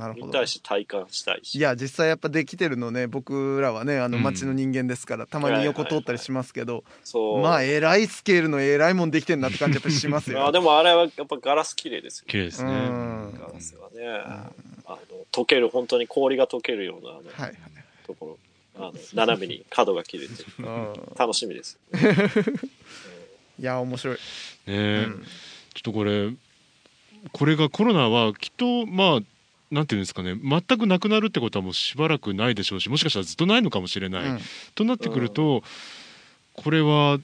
[0.00, 0.26] なるほど。
[0.26, 1.56] 見たいし、体感したいし。
[1.56, 4.22] いや実際やっぱできてるのね僕らはねあのうん。
[4.22, 7.40] 町の人間ですから、たまに横通ったりしますけど、そう。
[7.40, 10.44] まあえらいスケールのえらいもんできてんなって感じやっぱしますよ。
[10.48, 12.24] あでもあれはやっぱガラス綺麗ですよ。
[12.28, 12.70] 綺麗ですね。
[12.70, 13.38] うん。
[13.38, 14.50] ガラスはね、あ
[14.88, 14.98] の
[15.30, 17.56] 溶ける本当に氷が溶けるようなあの、はいはい。
[18.06, 18.38] ところ。
[18.76, 20.94] あの斜めに角が切れて うん。
[21.18, 21.78] 楽しみです。
[23.58, 24.20] いや面白い、ね
[24.66, 25.04] え。
[25.06, 25.24] うん。
[25.74, 26.30] ちょっとこれ
[27.32, 29.20] これがコロナはきっとまあ
[29.70, 34.38] なんていうんですかね全くなくなるってことはもうしばらくないでしょうしもしかしたらずっとないのかもしれない、うん。
[34.74, 35.62] となってくると、
[36.54, 37.18] これは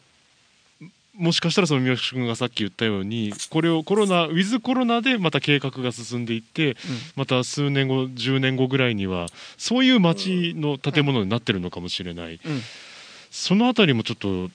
[1.14, 6.76] もしかしたらその三好君がさっき言ったようにこれをコロナウィズコロナでまた計画が進んでいって
[7.16, 12.60] また数年後10年後ぐらいにはそういう街の建物になってるのかもしれない、うん。
[13.30, 14.50] そのあたりもちょっと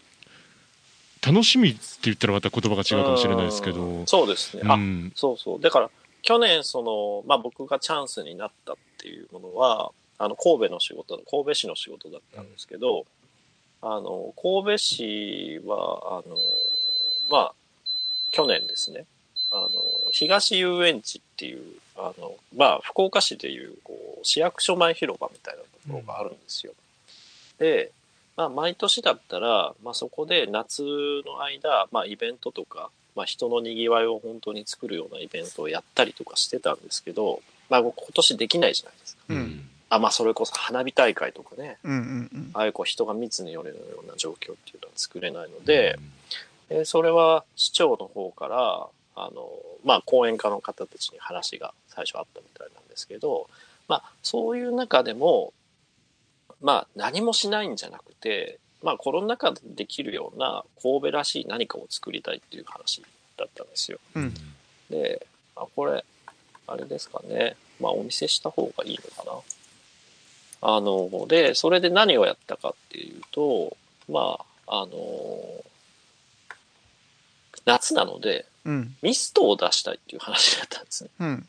[1.27, 3.81] 楽しみって言ったらまた言葉が違うかもしれないですけど。
[3.81, 4.07] うん。
[4.07, 4.63] そうですね。
[4.65, 5.11] あ、うん。
[5.15, 5.61] そうそう。
[5.61, 5.89] だから
[6.21, 13.05] 去年そのまあ僕がチャンスになったっていうものはあの神戸の仕事神戸市の仕事だったんですけど、
[13.81, 16.35] あの神戸市はあの
[17.29, 17.53] まあ
[18.31, 19.05] 去年ですね。
[19.53, 19.69] あの
[20.13, 21.61] 東遊園地っていう
[21.97, 26.73] あのまあ福岡市でいうこう市役所前広場みたいなところがあるんですよ。
[27.61, 27.91] で、
[28.35, 39.23] まあ、毎年だったら、まあ、そこで夏の間、まあ、イベントとか、まあ、人のにぎわいを本当に作るようなイベントをやったりとかしてたんですけど、まあ、今年できないじゃないですか。
[39.29, 39.69] うん。
[39.89, 41.97] あまあ、それこそ花火大会とかね、うんうん
[42.33, 42.51] うん。
[42.53, 45.97] ああいうこう人が密に寄れるような状況っていうのは作れないので、
[46.69, 49.49] えーそれは市長の方から、あの、
[49.83, 53.49] まあ、講演家の方たちに話が最初あったみたいなんですけど、
[53.89, 55.51] まあ、そういう中でも、
[56.61, 63.01] まあ、何もしないんじゃなくて、まあ、コロナ禍でできるような神戸らしい何かを作りたいっていう話
[63.37, 63.99] だったんですよ。
[64.15, 64.33] うん
[64.89, 66.03] で、あこれ、
[66.67, 67.55] あれですかね。
[67.79, 69.43] まあ、お見せした方がいいのか
[70.61, 70.75] な。
[70.75, 73.77] あの、で、それで何をやったかっていうと、
[74.09, 75.63] まあ、あの、
[77.65, 81.09] 夏なので、うんミストを出したいっていう話だったんですね。
[81.19, 81.47] うん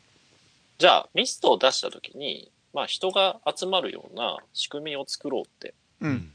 [0.79, 6.31] じゃあ、ミストを出した時に、まあ、人が集まるような仕組みを作ろうってうん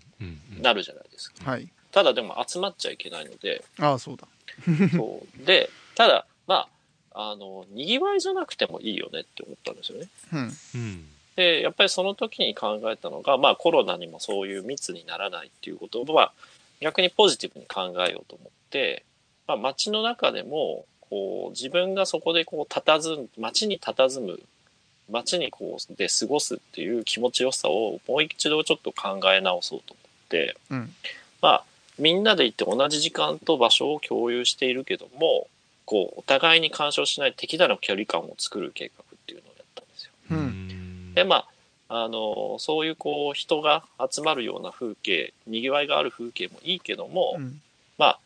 [0.60, 1.50] なるじゃないですか。
[1.50, 1.68] はい。
[1.92, 4.26] ただでも集まっちゃいけないので、ああそうだ。
[4.94, 5.46] そう。
[5.46, 6.68] で、ただ、ま
[7.12, 10.08] あ、あの、賑わいじゃなくてもいいよねって思ったんですよね。
[10.32, 10.52] うん。
[10.74, 11.08] うん。
[11.36, 16.32] で、やっぱりその時に考えたのが、まあコロナにもそういう密にならないっていうことは、
[16.80, 19.04] 逆にポジティブに考えようと思って、
[19.46, 24.40] まあ街の中でも、こう自分がそこでこう佇む、街に佇む、
[25.10, 29.94] 街にこうで過ごすっていう気持ちよさをもう一度ちょっと考え直そうと
[30.70, 30.94] うん。
[31.40, 31.64] まあ
[31.98, 35.48] みんなで行って同じ時間と場所を共有しているけども、
[35.84, 40.12] こうお互いに干渉しない適度な距離感を作る計画っていうのをやったんですよ。
[40.30, 41.14] うん。
[41.14, 41.46] で、ま
[41.88, 47.60] あ、あの、そういうこう、人が集まるような風景、賑わいがある風景もいいけども、うん。
[47.96, 48.18] ま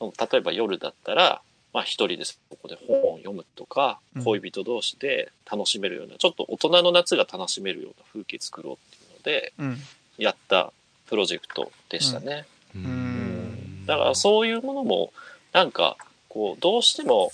[0.00, 1.40] あ、例えば夜だったら、
[1.72, 4.24] まあ一人でそこで本を読むとかう、ん。
[4.24, 9.78] 恋人同士で楽しめるような、ちょっと大人の夏が楽しめるような風景作ろうっていうので、うん。
[10.18, 10.72] やった
[11.06, 12.46] プロジェクトでしたね。
[12.74, 12.84] ううん。
[12.84, 15.12] んだからそういうものも、
[15.52, 15.96] なんか、
[16.28, 17.30] こう、どうしても、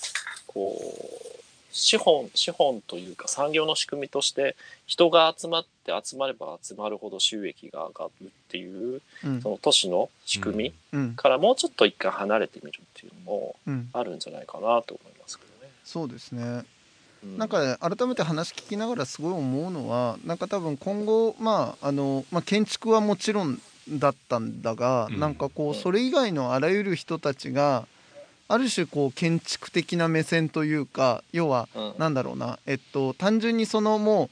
[0.47, 1.31] こう、
[1.73, 4.57] 資本、資本というか産業の仕組みとして、
[4.87, 9.41] 人が集まって集まれば集まるほど収益が上がるっていう、うん。
[9.41, 11.15] その都市の仕組みうん。
[11.15, 13.89] からもうちょっと一回離れてみるっていうのもうん。
[13.93, 15.73] あるんじゃないかなと思いますけどね。
[15.85, 16.43] そうですね。
[16.43, 16.67] う
[17.23, 25.21] なんかね改めて話聞きながらすごい思うのはなんか多分今後まああの、まあ、建築はもちろんだったんだが、うん。
[25.21, 27.87] なんかこうそれ以外のあらゆる人たちが
[28.49, 31.95] ある種こう建築的な目線というか要はうん。
[31.99, 34.31] なんだろうなえっと単純にそのも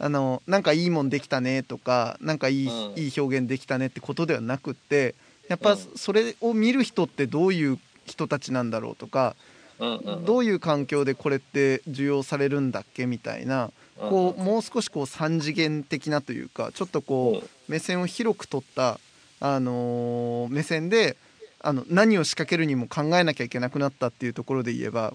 [0.00, 2.98] うあのなんかいいもんできたねとかなんかいい,、うん。
[2.98, 5.14] いい表現できたねってことではなくって
[5.48, 5.78] やっぱうん。
[5.96, 9.34] それを見る人ってどういう人たちなんだろうとか、
[9.78, 19.00] どういう環境でこれって受容されるんだっけみたいなこうもう少しこう三次元的なというかちょっとこう目線を広く取った、
[19.40, 21.16] あのー目線で
[21.60, 25.14] あの何を仕掛けるにも考えなきゃいけなくなったっていうところで言えば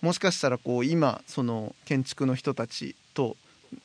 [0.00, 3.36] もしかしたらこう今その建築の人たちと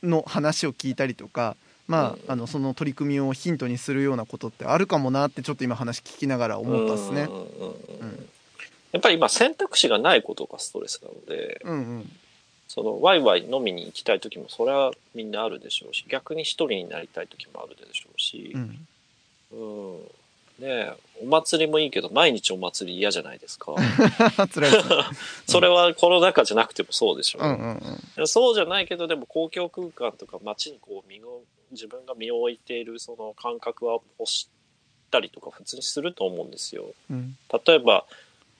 [0.03, 1.57] の話を聞いたりとか、
[1.88, 7.23] まあ、あのその取り組みをヒントにするようなことってあるかもなってちょっと今話聞きながら思ったっすね。
[7.23, 8.30] うん
[8.91, 12.11] やっぱり今選択肢がないことがストレスなので、うんうん
[12.73, 18.87] そのワイワイ飲みに行きたい時もそれはみんなあるでしょうし、逆に一人になりたい時もあるでしょうしう、ん
[19.51, 20.01] うん。
[20.57, 23.75] ねえ、お祭りもいいけど、毎日お祭り嫌じゃないですか。
[25.47, 27.41] それはコロナ禍じゃなくてもそうでしょう。
[27.41, 34.47] うんうんうんそうじゃないけど、でも公共空間とか街にこう身を、自分が身を置いているその感覚は欲し
[35.09, 36.85] たりとか普通にすると思うんですよ。
[37.09, 38.05] うん例えば、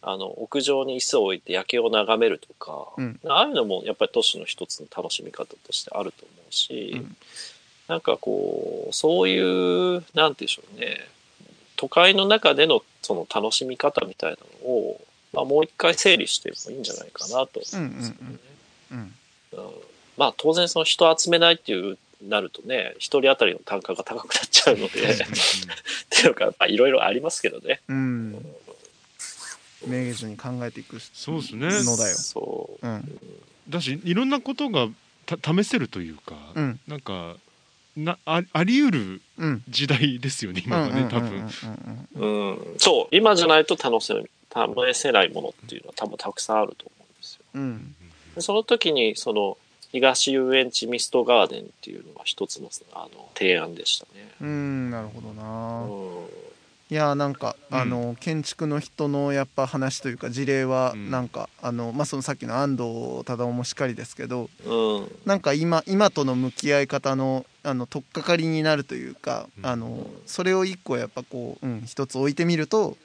[0.02, 3.20] あの、屋上に椅子を置いて夜景を眺めるとか、うん。
[3.28, 7.16] ああいうのもやっぱり都市の一つの楽しみ方としてあると思うし、うん。
[7.88, 11.08] なんかこう、そういう、なんて言うんでしょうね、
[11.76, 15.02] 都会の中でのその楽しみ方みたいなのを、
[15.34, 18.40] まあ、もう一回整理してもいいんじゃないかなと思うんですけどね。
[20.18, 25.16] まあ当然その人集めないっていうなるとね、一人当たりの単価が高くなっちゃうので、 っ
[26.10, 27.82] ていうか、まあいろいろありますけどね。
[27.88, 28.46] うん
[29.88, 32.88] めげずに考えていくそうですねのだよそう。
[32.88, 33.20] うん
[33.70, 34.88] だしいろんなことが
[35.26, 37.36] た試せるというか、うんなんか
[37.96, 41.50] なああり得るうん時代ですよね今はね多分、
[42.16, 42.76] うん。
[42.78, 43.16] そう。
[43.16, 47.42] 今じゃないと楽せ、試せないものっていうのは多分たくさんあると思うんですよ。
[47.56, 47.96] うん
[48.36, 49.58] でその時に、その、
[49.92, 54.32] 東遊園地ミストガーデンっていうのが一つのあの提案でしたね。
[54.40, 56.51] うんなるほどなうん。
[56.92, 65.12] いやーなんか、うんあの建築の人のやっぱ話というか事例はうんなんか、あのまあそのさっきの安藤忠雄もしっかりですけどうん。
[65.26, 72.98] なんか今今との向き合い方のあの取っかかりになるというか、うんあのそれを一個やっぱこう、うん、一つ置いてみると、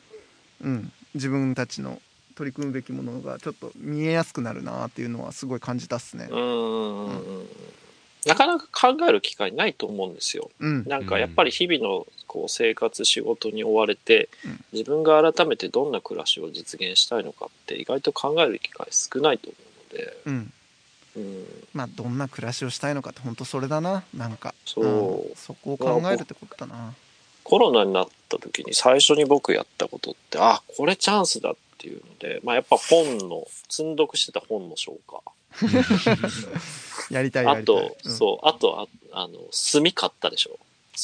[0.65, 2.03] うん、自分たちの
[2.35, 6.27] 取り組むべきものがちょっと見えやすくなるなっていうのはすごい感じたっすね。
[6.29, 7.47] うん。
[8.27, 10.51] なかなか考える機会ないと思うんですよ。
[10.61, 14.65] うん、なんかやっぱり日々のこう生活仕事に追われてうん。
[14.73, 19.57] 自分が改めてどんな暮らしを実現したいのかって意外と考える機会少ないと思
[19.91, 20.53] うので、うん、
[21.17, 24.05] うん、まあどんな暮らしをしたいのかって本当それだな。
[24.15, 24.55] なんか。
[24.65, 24.85] そう。
[24.85, 25.35] うん。
[25.37, 26.95] そこを考えるってことだな。
[27.47, 35.21] コロナになった時に最初に僕やったことってあこれチャンスだっていうので、まあ、やっぱ本の積んどくしてた本の消化
[37.11, 37.77] やりたいやありたい。
[37.77, 38.11] と、うん。
[38.13, 39.35] そうあとああの
[39.73, 40.59] 炭買ったでしょ？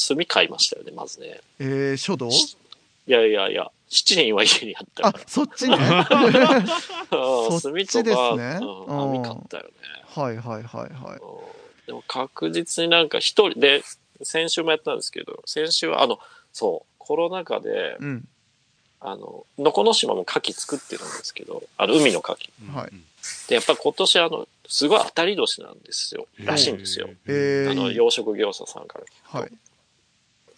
[0.08, 1.40] 炭買いましたよねまずね。
[1.58, 2.28] えー、書道？
[2.28, 2.30] い
[3.06, 5.24] やいやいや七人は家にあったあから。
[5.26, 5.76] そっちね。
[5.76, 5.80] うん。
[7.58, 9.70] そっち炭とか、ですねうん、買ったよね。
[10.14, 11.18] はいはいはいはい。
[11.20, 11.82] うん。
[11.86, 13.82] でも確実になんか一人で、
[14.22, 16.20] 先週もやったんですけど、先週はあの、
[16.52, 18.28] そう、コロナ禍で、うん
[19.04, 22.74] あの、のこの島も牡蠣作ってるんですけど、あの、海の牡蠣。
[22.74, 22.92] はい
[23.48, 26.26] で、やっぱ今年あの、すごい当たり年なんですよ。
[26.44, 27.08] らしいんですよ。
[27.26, 29.40] えー、あの、養殖業者さんから。
[29.40, 29.52] はい。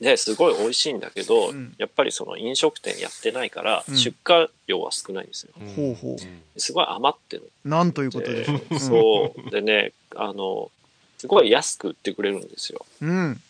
[0.01, 5.53] で、すごい美味しいんだけど、うんやっぱりその飲食店やってないから、うん出荷量は少ないんですよ。
[5.77, 8.47] ほうほうすごい余ってるなんということで。
[8.79, 9.51] そう。
[9.51, 10.71] でね、あの、
[11.19, 12.85] すごい安く売ってくれるんですよ。
[13.03, 13.41] うん。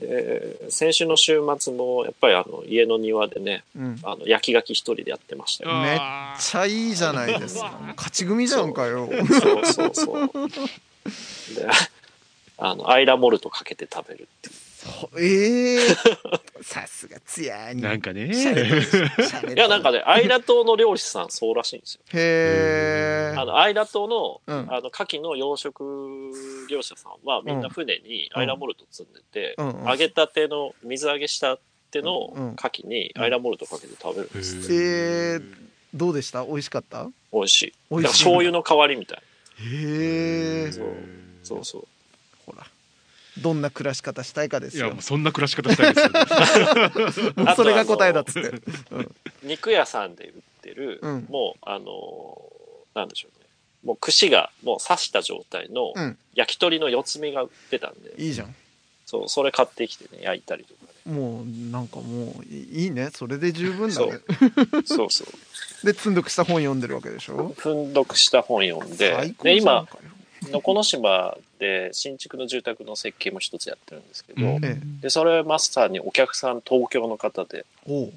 [0.00, 3.98] で、先週の週末も、やっぱりあの、家の庭でね、うん。
[4.02, 5.74] あの、焼き牡蠣一人でやってましたよ。
[5.82, 5.98] めっ
[6.40, 7.78] ちゃいいじゃないですか。
[7.96, 9.08] 勝ち組じゃんかよ。
[9.40, 10.28] そうそうそう。
[11.54, 11.66] で、
[12.58, 14.54] あの、アイラモルトかけて食べるっていう。
[15.18, 15.78] ええ
[16.62, 17.82] さすがつやに。
[17.82, 22.00] なんかねいや、なんかね、アイラ島の漁師さんそうらしいんですよ。
[22.14, 23.36] へえ。
[23.36, 31.58] あの、アイラ島の、うんあの、牡蠣の養殖業者さんは、みんな船にアイラモルト積んでて、うんうん揚げたての、水揚げした
[31.90, 34.74] てのうん牡蠣にアイラモルトかけて食べるんですって。
[34.74, 35.54] えー、
[35.94, 36.44] どうでした？
[36.44, 37.08] 美味しかった？
[37.32, 37.72] 美味しい。
[37.90, 39.18] 美味しい醤油の代わりみたい。
[39.60, 40.72] へえ。
[40.72, 40.86] そう
[41.42, 41.86] そうそう。
[42.46, 42.66] ほら。
[43.42, 45.02] どんな暮らし方したいかですよいやもう。
[45.02, 46.00] そんな暮らし方したいで
[47.12, 48.52] すよ それが答えだっつって。
[49.42, 50.32] 肉屋さんで売っ
[50.62, 53.46] てる、うんもう、あのーなんでしょうね。
[53.84, 58.54] もう串がもう刺した状態のうん焼き鳥の四つ身が売ってたんで、いいじゃん。
[59.06, 61.14] そう、それ買ってきてね、焼いたりとかね。
[61.14, 64.18] もうなんかもういいねそれで十分だね
[64.84, 65.28] そうそう。
[65.86, 67.54] で積んどくした本読んでるわけでしょ？
[67.56, 69.98] ふんどくした本読んで最、高で、今、じゃんか
[70.48, 78.12] よのこの島で新築の住宅の設計も一つやってるんですけど、うんえで、それマスターにお客さん東京の方で、おう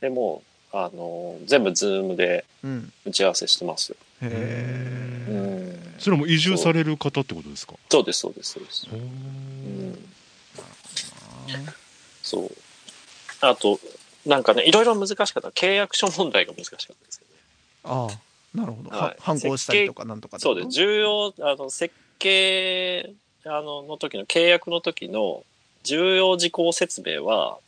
[0.00, 0.42] でも
[0.72, 3.96] う、あのー全部ズームでうん打ち合わせしてますよ。
[4.22, 6.00] へうえん。
[6.00, 7.74] それはもう移住される方ってことですか？
[7.90, 8.88] そうです、そうです、そうです。
[8.92, 9.98] うん
[12.22, 12.50] そう。
[13.40, 13.80] あと、
[14.24, 15.48] なんかね、いろいろ難しかった。
[15.48, 17.40] 契約書問題が難しかったですけどね。
[17.84, 20.60] ああなるほど、はいは反抗したりとかなんとかってこと？
[20.60, 20.74] そうです。
[20.76, 21.92] 重要、あの、設
[22.22, 23.10] 計、
[23.44, 25.44] あの、の時の契約の時の
[25.82, 27.58] 重要事項説明は、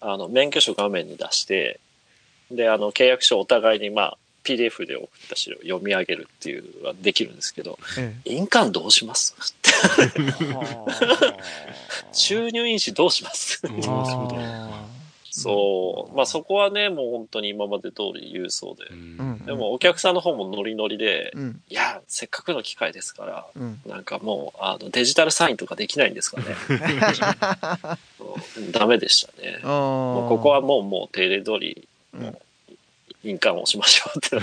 [0.00, 1.80] あの、免許証画面に出して、
[2.50, 9.34] で、あの、契約書をお互いに、まあ、PDF で送った資料を読み上げるっていうのはできるんですけど、え印鑑どうします？
[12.12, 13.60] 収入印紙どうします？
[15.36, 16.16] そう。
[16.16, 18.86] まあそこはね、もう本当に今まで通り郵送で。
[19.44, 21.60] でもお客さんの方もノリノリで、うん。
[21.68, 23.78] いや、せっかくの機会ですから、うん。
[23.86, 26.46] なんかもう、あの、デジタルサインとかできないんですかね。
[28.72, 29.58] ダメでしたね。
[29.62, 32.20] ももうここはもう、もう定例通り、うん。
[32.22, 32.72] もう、
[33.22, 34.38] 印鑑を押しましょうって。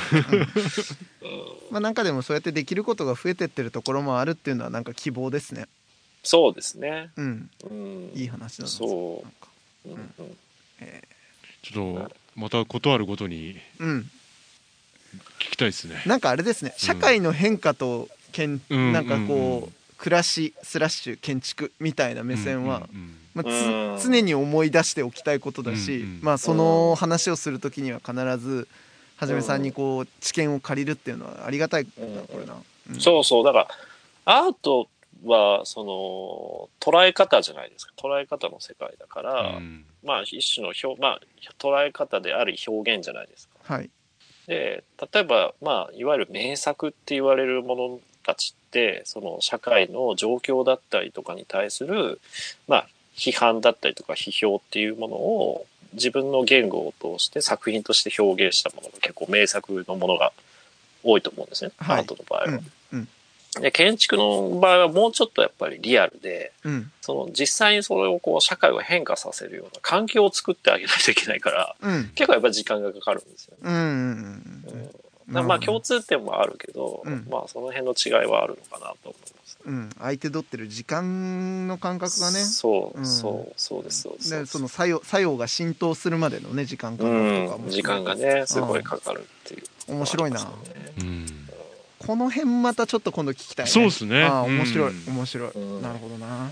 [1.71, 5.65] まあなんかでもそうやってできることが増えてってるところもあるっていうのはなんか希望ですね。
[6.21, 7.09] そうですね。
[7.17, 7.49] うん。
[7.69, 8.11] うん。
[8.13, 8.69] いい話だな。
[8.69, 9.29] そう。
[9.89, 10.17] なんか。
[10.19, 10.21] うん。
[10.25, 10.37] うん
[11.61, 14.09] ちょっとまたことあるごとにうん。
[15.39, 16.01] 聞きたいですね。
[16.05, 16.73] なんかあれですね。
[16.77, 18.91] 社会の変化とけん、うん。
[18.93, 23.97] なんかこう、うんうん暮らしスラッシュ建築みたいな目線は、うんうんまあ、うん。
[23.97, 26.19] つ常に思い出しておきたいことだし、うんうん。
[26.21, 28.67] まあその話をする時には必ず
[29.15, 32.55] はじめさんにこう知見を借りるっていうのはありがたいなうんこれな、
[32.89, 32.99] うん。
[32.99, 33.45] そうそう。
[33.45, 33.67] だから、
[34.25, 34.89] アート
[35.25, 37.93] は、その、捉え方じゃないですか。
[37.97, 41.21] 捉え方の世界だから、うんまあ、一種の表、まあ、
[41.59, 43.75] 捉え方であり表現じゃないですか。
[43.75, 43.89] はい
[44.47, 52.19] で、例えば、まあ、いわゆる名作って言われるものたちって、その社会の状況だったりとかに対する、
[52.67, 60.33] まあ、批判だったりとか批評っていうものを自分の言語を通して作品として表現したものが結構名作のものが
[61.03, 61.71] 多いと思うんですね。
[61.77, 62.45] はいアートの場合は。
[62.47, 62.71] うんうん
[63.61, 66.91] で、建築の場合はもうちょっとやっぱりリアルで、うん。
[67.01, 72.11] その実際にそれをこう社会を変化させるような環境を作ってあげないといけないから、うん。
[72.15, 73.59] 結構やっぱり時間がかかるんですよね。
[73.63, 74.79] うんうんうんうん。
[74.79, 74.85] うん。
[74.85, 77.27] だからまあ共通点もあるけど、うん。
[77.29, 79.59] まあその辺の違いはあるのかなと思います。
[79.65, 79.89] うん。
[79.99, 82.39] 相手取ってる時間の感覚がね。
[82.39, 83.05] そう、うん。
[83.05, 84.29] そう、そうです、そうです。
[84.31, 89.63] でその作用作用が浸透するまでのね時間感覚とかも、うん、時間がね、すごいかかるっていう。
[89.93, 90.51] 面白いな。
[90.99, 91.42] うん
[92.05, 93.71] この辺またちょっと今度聞きたいね。
[93.71, 94.23] そうっすね。
[94.23, 95.81] ああ面白い、うん面白い、うん。
[95.81, 96.51] なるほどな。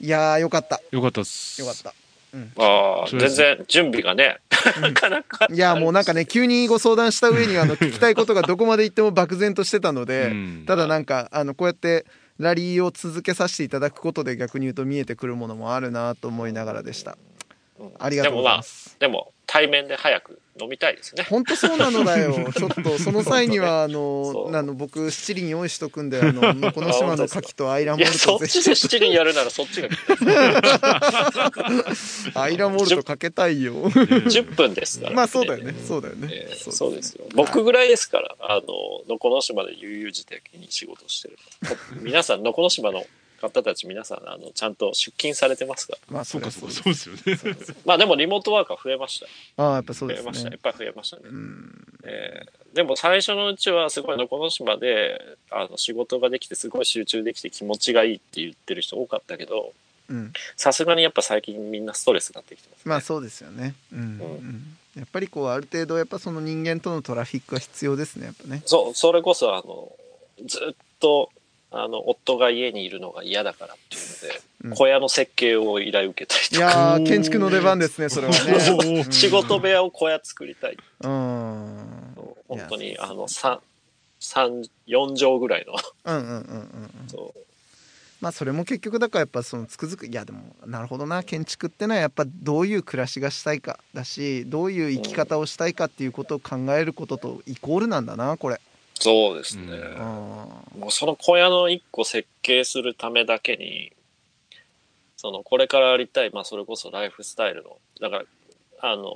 [0.00, 0.80] いやーよかった。
[0.90, 1.60] よかったっす。
[1.60, 1.90] よかった。
[1.90, 3.36] ああ、そうです。
[3.36, 4.38] 全然準備がね、
[4.80, 5.46] なかなか。
[5.50, 10.64] いやもうなんかね急にご相談した上にあの聞きたいことがどこまで言っても漠然としてたので、うん。
[10.66, 12.06] ただなんかあのこうやって
[12.38, 17.12] ラリーを続けさせていただくことで逆に言うと見えてくるものもあるなと思いながらでした。
[17.12, 17.31] うん
[17.98, 18.96] ありがとうございます。
[18.98, 21.26] でもまあ、でも対面で早く飲みたいですね。
[21.28, 22.34] 本当そうなのだよ。
[22.56, 28.58] ちょっとその際にはあのあの僕七輪用意しとくんであののこの島の牡蠣とアイラモルそトぜひ。
[28.60, 29.88] っちで七輪やるならそっちが
[32.34, 33.90] アイラモルトかけたいよ。
[33.90, 35.74] 10分ですから、まあそうだよね。
[35.86, 36.48] そうだよね。
[36.70, 37.24] そうですよ。
[37.34, 38.62] 僕ぐらいですから、あの、
[39.08, 41.38] のこの島で悠々自適に仕事してる。
[42.00, 43.04] 皆さん、のこの島の
[43.42, 45.98] 方たち皆さん、あの、ちゃんと出勤されてますから。
[46.08, 49.26] まあそそううかかそうそうかそうですよねまあでもリモートワーカー増えました。
[49.62, 50.48] ああやっぱそうです増えました。
[50.48, 51.22] いねっぱい増えましたね。
[51.26, 55.20] うんえーでも最初のうちはすごいのこの島で、
[55.50, 59.74] あの、仕事ができてすごい集中できて気持ちがいいって言ってる人多かったけど、
[60.08, 62.82] うんさすがにやっぱ最近みんなストレスになってきてます、ね。
[62.86, 69.92] まあそうですよねうん、うん、やっぱりこうある程度やっぱその人間とのトラフィックは必要ですねやっぱねそう、それこそ、あの、
[70.46, 71.30] ずっと、
[71.72, 74.74] あの、夫が家にいるのが嫌だからっていうので、うん。
[74.74, 79.00] 小屋の設計を依頼受けたりいとか、やー建築の出番ですねそれはね。
[79.08, 80.76] お仕事部屋を小屋作りたい。
[81.00, 82.14] うん。
[82.48, 83.60] 本当に、いやあの、三
[84.20, 87.08] 三4畳ぐらいの、うんうんうんうんうん。
[87.08, 87.38] そう。
[88.20, 91.24] まあそれも結局だからやっぱそのつくづくいやでもなるほどな。
[91.24, 98.60] 建築ってのはやっぱどういう暮らしがしたいかだしどういう生き方をしたいかっていうことを考えることとイコールなんだなこれ
[99.02, 99.72] そうですね。
[99.72, 100.46] うん。
[100.46, 103.92] うんもうその小屋の一個設計するためだけに、
[105.16, 108.24] そのこれからやりたい、まあそれこそライフスタイルの、だから、
[108.80, 109.12] あの、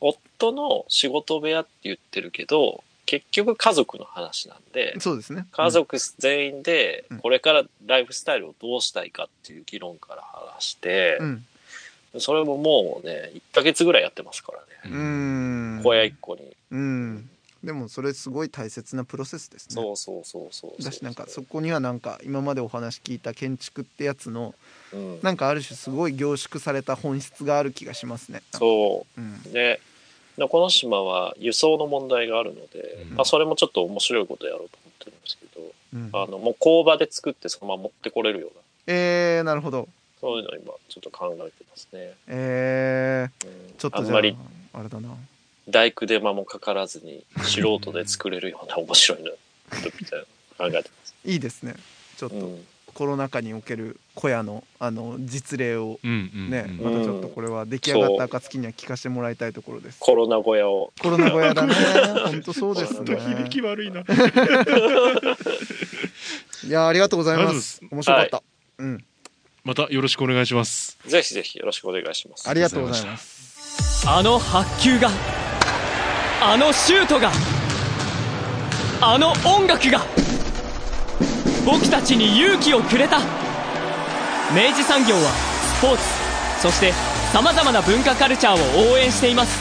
[0.00, 5.46] 夫の仕事部屋って言ってるけど、結局家族の話なんで、そうですね。
[5.50, 7.18] 家族全員でうん。
[7.18, 11.46] これからライフスタイルをどうしたいかっていう議論から話してう、ん。
[12.18, 14.94] それももうね、1ヶ月ぐらいやってますからね。
[14.94, 15.80] うん。
[15.82, 16.42] 小屋一個に。
[16.70, 17.30] うん
[17.62, 19.74] でもそれすごい大切なプロセスですね。
[19.74, 20.82] そうそうそうそう。
[20.82, 24.54] だしなんかそこにはなんか今までお話聞いた建築ってやつの
[24.92, 28.42] うん、なんかある種すごい凝縮された本質がある気がしますね。
[28.52, 29.20] そう。
[29.20, 29.42] うん。
[29.52, 29.80] で、
[30.36, 33.16] でこの島は輸送の問題があるので、うん。
[33.16, 36.10] まあ、それもちょっと面白いことやろうと思ってるんですけど、うん。
[36.12, 39.88] あの、もう工場で作ってそのまま持ってこれるような、えー、なるほど。
[40.20, 42.14] そういうのを今ちょっと考えてますね。
[42.26, 43.74] えー、うん。
[43.76, 44.36] ちょっとじゃああんまり
[44.72, 45.10] あれだな
[45.68, 49.30] 大工手間もかからずに素人で作れるような面白いの
[50.00, 50.24] みたい
[50.58, 51.14] なの考えてます。
[51.24, 51.74] いいですね
[52.16, 52.66] ちょっとうん。
[52.94, 60.00] コロナ禍における小屋のあの実例をうんうんうんね、またちょっとこれは出来上がった暁には聞かせてもらいたいところです。
[60.00, 60.92] コロナ小屋を。
[61.00, 61.74] コロナ小屋だね。
[62.26, 63.16] 本当そうですね。
[63.62, 64.00] 悪いな。
[66.66, 67.42] いやありがとうございま。
[67.42, 68.42] ありがとうございます面白かった。
[68.78, 69.04] うん。
[69.62, 70.98] またよろしくお願いします。
[71.06, 72.48] ぜひぜひよろしくお願いします。
[72.48, 74.08] ありがとうございます。
[74.08, 75.10] あの発球が
[76.40, 77.30] あのシュートが
[79.00, 80.00] あの音楽が
[81.66, 83.18] 僕たちに勇気をくれた。
[84.54, 85.30] 明治産業は
[85.78, 86.92] スポーツそして
[87.32, 89.58] さまざまな文化カルチャーを応援しています。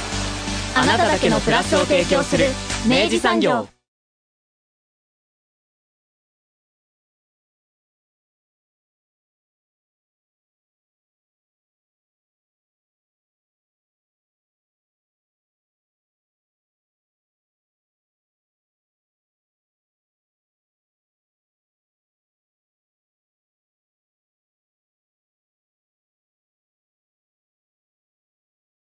[0.78, 2.46] あなただけのプラスを提供する
[2.88, 3.77] 明治産業。